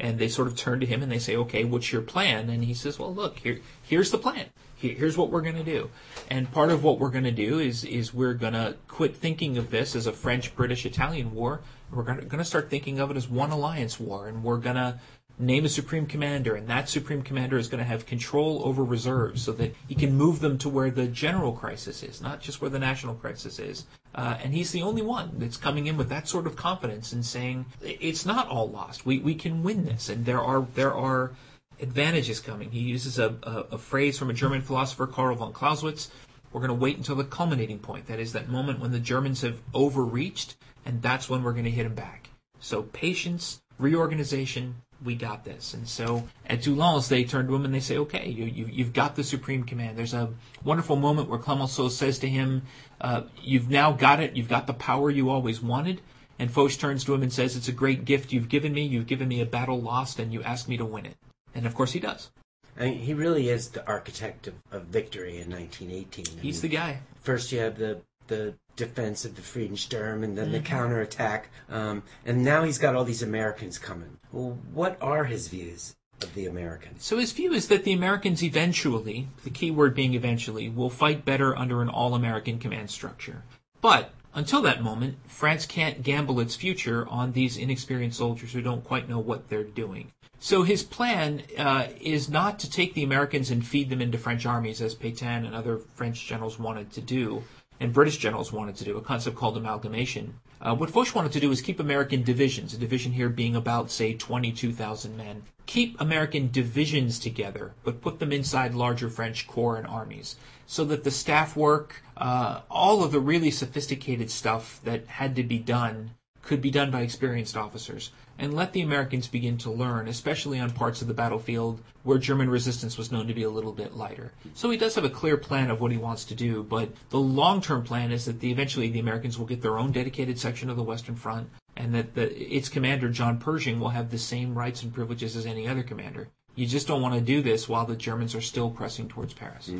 And 0.00 0.18
they 0.18 0.28
sort 0.28 0.48
of 0.48 0.56
turn 0.56 0.80
to 0.80 0.86
him 0.86 1.02
and 1.02 1.10
they 1.10 1.20
say 1.20 1.36
okay 1.36 1.64
what's 1.64 1.92
your 1.92 2.02
plan? 2.02 2.50
And 2.50 2.64
he 2.64 2.74
says 2.74 2.98
well 2.98 3.14
look 3.14 3.38
here 3.38 3.60
here's 3.82 4.10
the 4.10 4.18
plan. 4.18 4.46
Here, 4.74 4.94
here's 4.94 5.16
what 5.16 5.30
we're 5.30 5.40
going 5.40 5.54
to 5.54 5.62
do. 5.64 5.90
And 6.28 6.50
part 6.50 6.70
of 6.70 6.82
what 6.82 6.98
we're 6.98 7.10
going 7.10 7.24
to 7.24 7.30
do 7.30 7.60
is 7.60 7.84
is 7.84 8.12
we're 8.12 8.34
going 8.34 8.54
to 8.54 8.76
quit 8.88 9.16
thinking 9.16 9.56
of 9.56 9.70
this 9.70 9.94
as 9.94 10.08
a 10.08 10.12
French 10.12 10.54
British 10.56 10.84
Italian 10.84 11.32
war 11.32 11.60
we're 11.92 12.02
going 12.02 12.28
to 12.28 12.44
start 12.44 12.70
thinking 12.70 12.98
of 12.98 13.10
it 13.10 13.16
as 13.16 13.28
one 13.28 13.50
alliance 13.50 14.00
war, 14.00 14.28
and 14.28 14.42
we're 14.42 14.58
going 14.58 14.76
to 14.76 14.98
name 15.38 15.64
a 15.64 15.68
supreme 15.68 16.06
commander, 16.06 16.54
and 16.54 16.68
that 16.68 16.88
supreme 16.88 17.22
commander 17.22 17.58
is 17.58 17.68
going 17.68 17.78
to 17.78 17.84
have 17.84 18.06
control 18.06 18.62
over 18.64 18.84
reserves 18.84 19.42
so 19.42 19.52
that 19.52 19.74
he 19.88 19.94
can 19.94 20.16
move 20.16 20.40
them 20.40 20.56
to 20.58 20.68
where 20.68 20.90
the 20.90 21.06
general 21.06 21.52
crisis 21.52 22.02
is, 22.02 22.20
not 22.20 22.40
just 22.40 22.60
where 22.60 22.70
the 22.70 22.78
national 22.78 23.14
crisis 23.14 23.58
is. 23.58 23.86
Uh, 24.14 24.36
and 24.42 24.54
he's 24.54 24.70
the 24.70 24.82
only 24.82 25.02
one 25.02 25.32
that's 25.38 25.56
coming 25.56 25.88
in 25.88 25.96
with 25.96 26.08
that 26.08 26.28
sort 26.28 26.46
of 26.46 26.54
confidence 26.54 27.12
and 27.12 27.26
saying 27.26 27.66
it's 27.82 28.24
not 28.24 28.48
all 28.48 28.70
lost. 28.70 29.04
We 29.04 29.18
we 29.18 29.34
can 29.34 29.64
win 29.64 29.84
this, 29.84 30.08
and 30.08 30.24
there 30.24 30.40
are 30.40 30.66
there 30.74 30.94
are 30.94 31.32
advantages 31.80 32.38
coming. 32.38 32.70
He 32.70 32.78
uses 32.78 33.18
a, 33.18 33.34
a, 33.42 33.52
a 33.72 33.78
phrase 33.78 34.16
from 34.16 34.30
a 34.30 34.34
German 34.34 34.62
philosopher, 34.62 35.08
Karl 35.08 35.34
von 35.34 35.52
Clausewitz. 35.52 36.10
We're 36.52 36.60
going 36.60 36.68
to 36.68 36.74
wait 36.74 36.96
until 36.96 37.16
the 37.16 37.24
culminating 37.24 37.80
point. 37.80 38.06
That 38.06 38.20
is 38.20 38.32
that 38.32 38.48
moment 38.48 38.78
when 38.78 38.92
the 38.92 39.00
Germans 39.00 39.40
have 39.40 39.60
overreached 39.74 40.54
and 40.84 41.02
that's 41.02 41.28
when 41.28 41.42
we're 41.42 41.52
going 41.52 41.64
to 41.64 41.70
hit 41.70 41.84
them 41.84 41.94
back. 41.94 42.30
So 42.60 42.82
patience, 42.82 43.60
reorganization, 43.78 44.76
we 45.04 45.14
got 45.14 45.44
this. 45.44 45.74
And 45.74 45.86
so 45.86 46.28
at 46.46 46.60
Doullens, 46.60 47.08
they 47.08 47.24
turn 47.24 47.46
to 47.46 47.54
him 47.54 47.64
and 47.64 47.74
they 47.74 47.80
say, 47.80 47.98
okay, 47.98 48.28
you, 48.28 48.44
you, 48.44 48.68
you've 48.72 48.92
got 48.92 49.16
the 49.16 49.24
supreme 49.24 49.64
command. 49.64 49.98
There's 49.98 50.14
a 50.14 50.30
wonderful 50.64 50.96
moment 50.96 51.28
where 51.28 51.38
Clemenceau 51.38 51.88
says 51.88 52.18
to 52.20 52.28
him, 52.28 52.62
uh, 53.00 53.22
you've 53.42 53.68
now 53.68 53.92
got 53.92 54.20
it. 54.20 54.36
You've 54.36 54.48
got 54.48 54.66
the 54.66 54.74
power 54.74 55.10
you 55.10 55.30
always 55.30 55.60
wanted. 55.60 56.00
And 56.38 56.50
Foch 56.50 56.72
turns 56.72 57.04
to 57.04 57.14
him 57.14 57.22
and 57.22 57.32
says, 57.32 57.54
it's 57.54 57.68
a 57.68 57.72
great 57.72 58.04
gift 58.04 58.32
you've 58.32 58.48
given 58.48 58.72
me. 58.72 58.82
You've 58.82 59.06
given 59.06 59.28
me 59.28 59.40
a 59.40 59.46
battle 59.46 59.80
lost 59.80 60.18
and 60.18 60.32
you 60.32 60.42
asked 60.42 60.68
me 60.68 60.76
to 60.76 60.84
win 60.84 61.06
it. 61.06 61.16
And 61.54 61.66
of 61.66 61.74
course 61.74 61.92
he 61.92 62.00
does. 62.00 62.30
I 62.78 62.86
mean, 62.86 62.98
he 62.98 63.14
really 63.14 63.50
is 63.50 63.68
the 63.68 63.86
architect 63.86 64.48
of, 64.48 64.54
of 64.72 64.84
victory 64.84 65.40
in 65.40 65.50
1918. 65.50 66.26
I 66.26 66.40
He's 66.40 66.62
mean, 66.62 66.70
the 66.70 66.76
guy. 66.76 66.98
First, 67.20 67.52
you 67.52 67.60
have 67.60 67.78
the 67.78 68.00
the 68.26 68.54
defense 68.76 69.24
of 69.24 69.36
the 69.36 69.42
Friedensturm, 69.42 70.24
and 70.24 70.36
then 70.36 70.52
the 70.52 70.58
Mm-hmm. 70.58 70.66
counterattack, 70.66 71.48
um, 71.68 72.02
and 72.24 72.44
now 72.44 72.64
he's 72.64 72.78
got 72.78 72.94
all 72.94 73.04
these 73.04 73.22
Americans 73.22 73.78
coming. 73.78 74.18
Well, 74.32 74.58
what 74.72 74.96
are 75.00 75.24
his 75.24 75.48
views 75.48 75.94
of 76.22 76.34
the 76.34 76.46
Americans? 76.46 77.04
So 77.04 77.18
his 77.18 77.32
view 77.32 77.52
is 77.52 77.68
that 77.68 77.84
the 77.84 77.92
Americans 77.92 78.42
eventually, 78.42 79.28
the 79.44 79.50
key 79.50 79.70
word 79.70 79.94
being 79.94 80.14
eventually, 80.14 80.68
will 80.68 80.90
fight 80.90 81.24
better 81.24 81.56
under 81.56 81.82
an 81.82 81.88
all-American 81.88 82.58
command 82.58 82.90
structure. 82.90 83.42
But 83.80 84.10
until 84.34 84.62
that 84.62 84.82
moment, 84.82 85.18
France 85.28 85.66
can't 85.66 86.02
gamble 86.02 86.40
its 86.40 86.56
future 86.56 87.06
on 87.08 87.32
these 87.32 87.56
inexperienced 87.56 88.18
soldiers 88.18 88.52
who 88.52 88.62
don't 88.62 88.82
quite 88.82 89.08
know 89.08 89.20
what 89.20 89.48
they're 89.48 89.62
doing. 89.62 90.10
So 90.40 90.62
his 90.62 90.82
plan 90.82 91.42
uh, 91.56 91.86
is 92.00 92.28
not 92.28 92.58
to 92.58 92.70
take 92.70 92.94
the 92.94 93.04
Americans 93.04 93.50
and 93.50 93.66
feed 93.66 93.88
them 93.88 94.02
into 94.02 94.18
French 94.18 94.44
armies, 94.44 94.82
as 94.82 94.94
Pétain 94.94 95.46
and 95.46 95.54
other 95.54 95.78
French 95.78 96.26
generals 96.26 96.58
wanted 96.58 96.92
to 96.92 97.00
do, 97.00 97.44
and 97.80 97.92
British 97.92 98.18
generals 98.18 98.52
wanted 98.52 98.76
to 98.76 98.84
do, 98.84 98.96
a 98.96 99.02
concept 99.02 99.36
called 99.36 99.56
amalgamation. 99.56 100.34
Uh, 100.60 100.74
what 100.74 100.90
Foch 100.90 101.14
wanted 101.14 101.32
to 101.32 101.40
do 101.40 101.50
is 101.50 101.60
keep 101.60 101.80
American 101.80 102.22
divisions, 102.22 102.72
a 102.72 102.78
division 102.78 103.12
here 103.12 103.28
being 103.28 103.54
about, 103.56 103.90
say, 103.90 104.14
22,000 104.14 105.16
men. 105.16 105.42
Keep 105.66 106.00
American 106.00 106.50
divisions 106.50 107.18
together, 107.18 107.72
but 107.84 108.00
put 108.00 108.18
them 108.18 108.32
inside 108.32 108.74
larger 108.74 109.10
French 109.10 109.46
corps 109.46 109.76
and 109.76 109.86
armies, 109.86 110.36
so 110.66 110.84
that 110.84 111.04
the 111.04 111.10
staff 111.10 111.56
work, 111.56 112.02
uh, 112.16 112.60
all 112.70 113.02
of 113.02 113.12
the 113.12 113.20
really 113.20 113.50
sophisticated 113.50 114.30
stuff 114.30 114.80
that 114.84 115.06
had 115.06 115.36
to 115.36 115.42
be 115.42 115.58
done, 115.58 116.10
could 116.44 116.60
be 116.60 116.70
done 116.70 116.90
by 116.90 117.00
experienced 117.00 117.56
officers, 117.56 118.10
and 118.38 118.54
let 118.54 118.72
the 118.72 118.82
Americans 118.82 119.28
begin 119.28 119.56
to 119.58 119.70
learn, 119.70 120.08
especially 120.08 120.60
on 120.60 120.70
parts 120.70 121.00
of 121.00 121.08
the 121.08 121.14
battlefield 121.14 121.80
where 122.02 122.18
German 122.18 122.50
resistance 122.50 122.98
was 122.98 123.10
known 123.10 123.26
to 123.26 123.34
be 123.34 123.42
a 123.42 123.50
little 123.50 123.72
bit 123.72 123.96
lighter. 123.96 124.32
So 124.54 124.70
he 124.70 124.76
does 124.76 124.94
have 124.94 125.04
a 125.04 125.10
clear 125.10 125.36
plan 125.36 125.70
of 125.70 125.80
what 125.80 125.90
he 125.90 125.96
wants 125.96 126.24
to 126.26 126.34
do, 126.34 126.62
but 126.62 126.90
the 127.10 127.18
long-term 127.18 127.84
plan 127.84 128.12
is 128.12 128.26
that 128.26 128.40
the, 128.40 128.50
eventually 128.50 128.90
the 128.90 129.00
Americans 129.00 129.38
will 129.38 129.46
get 129.46 129.62
their 129.62 129.78
own 129.78 129.92
dedicated 129.92 130.38
section 130.38 130.68
of 130.68 130.76
the 130.76 130.82
Western 130.82 131.16
Front, 131.16 131.48
and 131.76 131.94
that 131.94 132.14
the, 132.14 132.36
its 132.38 132.68
commander, 132.68 133.08
John 133.08 133.38
Pershing, 133.38 133.80
will 133.80 133.88
have 133.88 134.10
the 134.10 134.18
same 134.18 134.54
rights 134.54 134.82
and 134.82 134.92
privileges 134.92 135.36
as 135.36 135.46
any 135.46 135.66
other 135.66 135.82
commander. 135.82 136.28
You 136.54 136.66
just 136.66 136.86
don't 136.86 137.02
want 137.02 137.14
to 137.14 137.20
do 137.20 137.42
this 137.42 137.68
while 137.68 137.86
the 137.86 137.96
Germans 137.96 138.34
are 138.34 138.40
still 138.40 138.70
pressing 138.70 139.08
towards 139.08 139.34
Paris. 139.34 139.72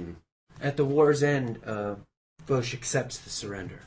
At 0.60 0.76
the 0.76 0.84
war's 0.84 1.22
end, 1.22 1.60
uh, 1.64 1.96
Foch 2.46 2.74
accepts 2.74 3.18
the 3.18 3.30
surrender. 3.30 3.82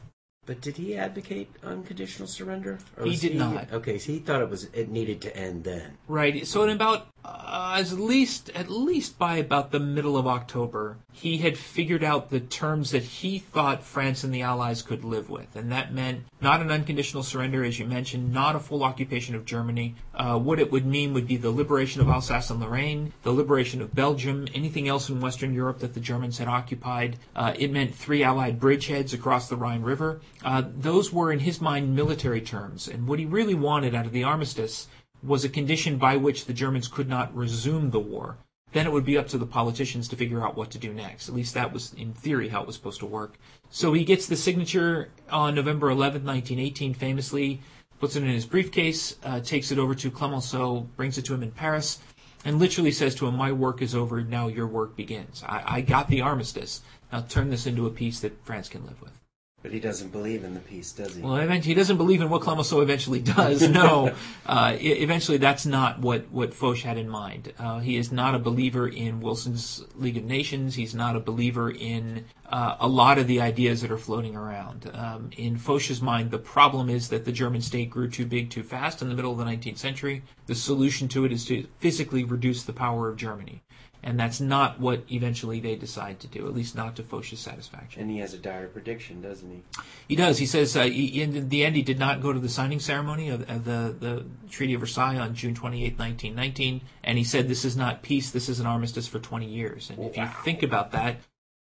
But 0.47 0.61
did 0.61 0.77
he 0.77 0.95
advocate 0.97 1.49
unconditional 1.61 2.25
surrender? 2.25 2.79
Or 2.97 3.05
He 3.05 3.17
did 3.17 3.35
not. 3.35 3.71
Okay, 3.73 3.97
so 3.99 4.13
he 4.13 4.19
thought 4.19 4.41
it 4.41 4.49
was 4.49 4.63
it 4.73 4.89
needed 4.89 5.19
to 5.21 5.35
end 5.35 5.65
then. 5.65 5.97
Right. 6.07 6.47
So 6.47 6.63
in 6.63 6.69
about 6.69 7.07
uh, 7.27 7.75
at 7.79 7.91
least 7.91 8.49
at 8.51 8.69
least 8.69 9.19
by 9.19 9.35
about 9.35 9.71
the 9.71 9.79
middle 9.79 10.17
of 10.17 10.25
October, 10.25 10.97
he 11.11 11.39
had 11.39 11.57
figured 11.57 12.03
out 12.03 12.29
the 12.29 12.39
terms 12.39 12.91
that 12.91 13.03
he 13.03 13.37
thought 13.37 13.83
France 13.83 14.23
and 14.23 14.33
the 14.33 14.41
Allies 14.41 14.81
could 14.81 15.03
live 15.03 15.29
with, 15.29 15.55
and 15.55 15.71
that 15.71 15.93
meant 15.93 16.23
not 16.39 16.61
an 16.61 16.71
unconditional 16.71 17.23
surrender, 17.23 17.63
as 17.63 17.79
you 17.79 17.85
mentioned, 17.85 18.31
not 18.31 18.55
a 18.55 18.59
full 18.59 18.83
occupation 18.83 19.35
of 19.35 19.45
Germany. 19.45 19.95
Uh, 20.13 20.39
what 20.39 20.59
it 20.59 20.71
would 20.71 20.85
mean 20.85 21.13
would 21.13 21.27
be 21.27 21.37
the 21.37 21.51
liberation 21.51 21.99
of 22.01 22.07
Alsace 22.07 22.49
and 22.49 22.61
Lorraine, 22.61 23.11
the 23.23 23.33
liberation 23.33 23.81
of 23.81 23.93
Belgium, 23.93 24.47
anything 24.53 24.87
else 24.87 25.09
in 25.09 25.19
Western 25.19 25.53
Europe 25.53 25.79
that 25.79 25.93
the 25.93 25.99
Germans 25.99 26.37
had 26.37 26.47
occupied. 26.47 27.17
Uh, 27.35 27.53
it 27.57 27.71
meant 27.71 27.93
three 27.93 28.23
Allied 28.23 28.59
bridgeheads 28.59 29.13
across 29.13 29.49
the 29.49 29.57
Rhine 29.57 29.81
River. 29.81 30.21
Uh, 30.45 30.63
those 30.77 31.11
were, 31.11 31.31
in 31.31 31.39
his 31.39 31.59
mind, 31.59 31.95
military 31.95 32.41
terms, 32.41 32.87
and 32.87 33.07
what 33.07 33.19
he 33.19 33.25
really 33.25 33.55
wanted 33.55 33.93
out 33.93 34.05
of 34.05 34.11
the 34.11 34.23
armistice 34.23 34.87
was 35.27 35.43
a 35.43 35.49
condition 35.49 35.97
by 35.97 36.17
which 36.17 36.45
the 36.45 36.53
Germans 36.53 36.87
could 36.87 37.09
not 37.09 37.35
resume 37.35 37.91
the 37.91 37.99
war. 37.99 38.37
Then 38.73 38.85
it 38.85 38.91
would 38.91 39.05
be 39.05 39.17
up 39.17 39.27
to 39.29 39.37
the 39.37 39.45
politicians 39.45 40.07
to 40.09 40.15
figure 40.15 40.45
out 40.45 40.57
what 40.57 40.71
to 40.71 40.77
do 40.77 40.93
next. 40.93 41.29
At 41.29 41.35
least 41.35 41.53
that 41.53 41.71
was, 41.71 41.93
in 41.93 42.13
theory, 42.13 42.49
how 42.49 42.61
it 42.61 42.67
was 42.67 42.75
supposed 42.75 42.99
to 42.99 43.05
work. 43.05 43.37
So 43.69 43.93
he 43.93 44.03
gets 44.03 44.27
the 44.27 44.35
signature 44.35 45.09
on 45.29 45.55
November 45.55 45.89
11, 45.89 46.25
1918, 46.25 46.93
famously, 46.93 47.61
puts 47.99 48.15
it 48.15 48.23
in 48.23 48.29
his 48.29 48.45
briefcase, 48.45 49.15
uh, 49.23 49.39
takes 49.39 49.71
it 49.71 49.79
over 49.79 49.95
to 49.95 50.11
Clemenceau, 50.11 50.87
brings 50.95 51.17
it 51.17 51.25
to 51.25 51.33
him 51.33 51.43
in 51.43 51.51
Paris, 51.51 51.99
and 52.43 52.59
literally 52.59 52.91
says 52.91 53.15
to 53.15 53.27
him, 53.27 53.35
My 53.35 53.51
work 53.51 53.81
is 53.81 53.95
over, 53.95 54.21
now 54.21 54.47
your 54.47 54.67
work 54.67 54.95
begins. 54.95 55.43
I, 55.45 55.63
I 55.65 55.81
got 55.81 56.09
the 56.09 56.21
armistice. 56.21 56.81
Now 57.11 57.21
turn 57.21 57.49
this 57.49 57.65
into 57.65 57.87
a 57.87 57.91
peace 57.91 58.19
that 58.19 58.45
France 58.45 58.69
can 58.69 58.85
live 58.85 59.01
with. 59.01 59.16
But 59.63 59.71
he 59.71 59.79
doesn't 59.79 60.11
believe 60.11 60.43
in 60.43 60.53
the 60.53 60.59
peace, 60.59 60.91
does 60.91 61.15
he? 61.15 61.21
Well, 61.21 61.35
eventually, 61.37 61.73
he 61.73 61.73
doesn't 61.73 61.97
believe 61.97 62.21
in 62.21 62.29
what 62.29 62.41
Clemenceau 62.41 62.81
eventually 62.81 63.19
does. 63.19 63.67
No, 63.77 64.13
uh, 64.45 64.75
eventually, 64.79 65.37
that's 65.37 65.65
not 65.65 65.99
what 65.99 66.29
what 66.31 66.53
Foch 66.53 66.77
had 66.77 66.97
in 66.97 67.09
mind. 67.09 67.53
Uh, 67.57 67.79
he 67.79 67.97
is 67.97 68.11
not 68.11 68.35
a 68.35 68.39
believer 68.39 68.87
in 68.87 69.19
Wilson's 69.19 69.83
League 69.95 70.17
of 70.17 70.23
Nations. 70.23 70.75
He's 70.75 70.95
not 70.95 71.15
a 71.15 71.19
believer 71.19 71.69
in 71.71 72.25
uh, 72.49 72.77
a 72.79 72.87
lot 72.87 73.17
of 73.17 73.27
the 73.27 73.41
ideas 73.41 73.81
that 73.81 73.91
are 73.91 73.97
floating 73.97 74.35
around. 74.35 74.89
Um, 74.93 75.31
in 75.37 75.57
Foch's 75.57 76.01
mind, 76.01 76.31
the 76.31 76.37
problem 76.37 76.89
is 76.89 77.09
that 77.09 77.25
the 77.25 77.31
German 77.31 77.61
state 77.61 77.89
grew 77.89 78.09
too 78.09 78.25
big 78.25 78.49
too 78.49 78.63
fast 78.63 79.01
in 79.01 79.09
the 79.09 79.15
middle 79.15 79.31
of 79.31 79.37
the 79.37 79.45
19th 79.45 79.77
century. 79.77 80.23
The 80.45 80.55
solution 80.55 81.07
to 81.09 81.25
it 81.25 81.31
is 81.31 81.45
to 81.45 81.67
physically 81.79 82.23
reduce 82.23 82.63
the 82.63 82.73
power 82.73 83.09
of 83.09 83.17
Germany. 83.17 83.61
And 84.07 84.17
that's 84.17 84.39
not 84.39 84.79
what 84.79 85.03
eventually 85.11 85.59
they 85.59 85.75
decide 85.75 86.21
to 86.21 86.27
do, 86.27 86.47
at 86.47 86.55
least 86.55 86.77
not 86.77 86.95
to 86.95 87.03
Foch's 87.03 87.39
satisfaction. 87.39 88.01
And 88.01 88.09
he 88.09 88.19
has 88.19 88.33
a 88.33 88.37
dire 88.37 88.69
prediction, 88.69 89.21
doesn't 89.21 89.51
he? 89.51 89.63
He 90.07 90.15
does. 90.15 90.37
He 90.37 90.45
says 90.45 90.77
uh, 90.77 90.83
he, 90.83 91.21
in 91.21 91.49
the 91.49 91.65
end 91.65 91.75
he 91.75 91.81
did 91.81 91.99
not 91.99 92.21
go 92.21 92.31
to 92.31 92.39
the 92.39 92.47
signing 92.47 92.79
ceremony 92.79 93.27
of, 93.27 93.41
of 93.49 93.65
the, 93.65 93.93
the 93.99 94.25
Treaty 94.49 94.73
of 94.75 94.79
Versailles 94.79 95.17
on 95.17 95.35
June 95.35 95.53
28, 95.53 95.99
1919, 95.99 96.81
and 97.03 97.17
he 97.17 97.25
said 97.25 97.49
this 97.49 97.65
is 97.65 97.75
not 97.75 98.01
peace, 98.01 98.31
this 98.31 98.47
is 98.47 98.61
an 98.61 98.65
armistice 98.65 99.09
for 99.09 99.19
20 99.19 99.45
years. 99.45 99.89
And 99.89 99.99
if 99.99 100.15
you 100.15 100.25
think 100.45 100.63
about 100.63 100.93
that, 100.93 101.17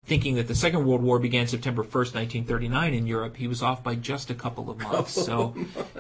thinking 0.10 0.36
that 0.36 0.48
the 0.48 0.56
Second 0.56 0.86
World 0.86 1.04
War 1.04 1.20
began 1.20 1.48
September 1.48 1.84
1st, 1.84 2.16
1939 2.16 2.94
in 2.96 3.06
Europe, 3.06 3.38
he 3.38 3.48
was 3.48 3.62
off 3.62 3.84
by 3.84 3.94
just 3.94 4.32
a 4.32 4.34
couple 4.34 4.70
of 4.70 4.80
months. 4.80 5.18
Oh, 5.30 5.54
so 5.54 5.56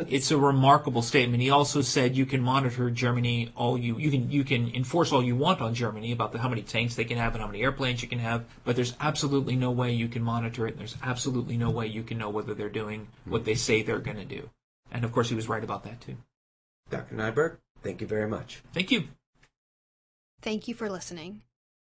it's 0.08 0.32
a 0.32 0.38
remarkable 0.38 1.02
statement. 1.02 1.44
He 1.44 1.52
also 1.52 1.82
said 1.82 2.16
you 2.16 2.26
can 2.26 2.42
monitor 2.42 2.90
Germany 2.90 3.52
all 3.56 3.78
you 3.78 3.98
you 3.98 4.10
can 4.10 4.32
you 4.32 4.44
can 4.44 4.74
enforce 4.74 5.12
all 5.12 5.22
you 5.22 5.36
want 5.36 5.62
on 5.62 5.76
Germany 5.76 6.12
about 6.12 6.32
the, 6.32 6.40
how 6.40 6.50
many 6.50 6.64
tanks 6.64 6.96
they 6.96 7.04
can 7.04 7.18
have 7.18 7.34
and 7.34 7.42
how 7.42 7.48
many 7.48 7.62
airplanes 7.62 8.02
you 8.02 8.08
can 8.08 8.20
have, 8.20 8.46
but 8.66 8.76
there's 8.76 8.96
absolutely 9.00 9.56
no 9.56 9.72
way 9.72 9.92
you 9.92 10.08
can 10.08 10.24
monitor 10.24 10.66
it. 10.66 10.72
And 10.72 10.80
there's 10.80 10.98
absolutely 11.04 11.58
no 11.58 11.70
way 11.70 11.88
you 11.88 12.02
can 12.02 12.18
know 12.18 12.30
whether 12.30 12.54
they're 12.54 12.70
doing 12.70 13.08
what 13.26 13.46
they 13.46 13.56
say 13.56 13.82
they're 13.82 14.00
going 14.00 14.18
to 14.18 14.26
do. 14.26 14.50
And 14.92 15.06
of 15.06 15.12
course, 15.12 15.30
he 15.30 15.36
was 15.36 15.48
right 15.48 15.64
about 15.64 15.84
that 15.84 16.02
too. 16.02 16.18
Dr. 16.90 17.16
Neiberg, 17.16 17.58
thank 17.84 18.02
you 18.02 18.08
very 18.08 18.28
much. 18.28 18.64
Thank 18.74 18.92
you. 18.92 19.04
Thank 20.42 20.68
you 20.68 20.74
for 20.74 20.90
listening. 20.90 21.42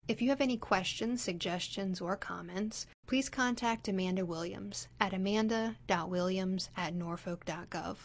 If 0.08 0.22
you 0.22 0.30
have 0.30 0.39
any 0.39 0.56
questions, 0.56 1.22
suggestions, 1.22 2.00
or 2.00 2.15
comments, 2.15 2.88
please 3.08 3.28
contact 3.28 3.89
Amanda 3.89 4.26
Williams 4.26 4.88
at 5.02 5.13
amanda.williams 5.13 6.70
at 6.78 6.93
norfolk.gov. 6.96 7.98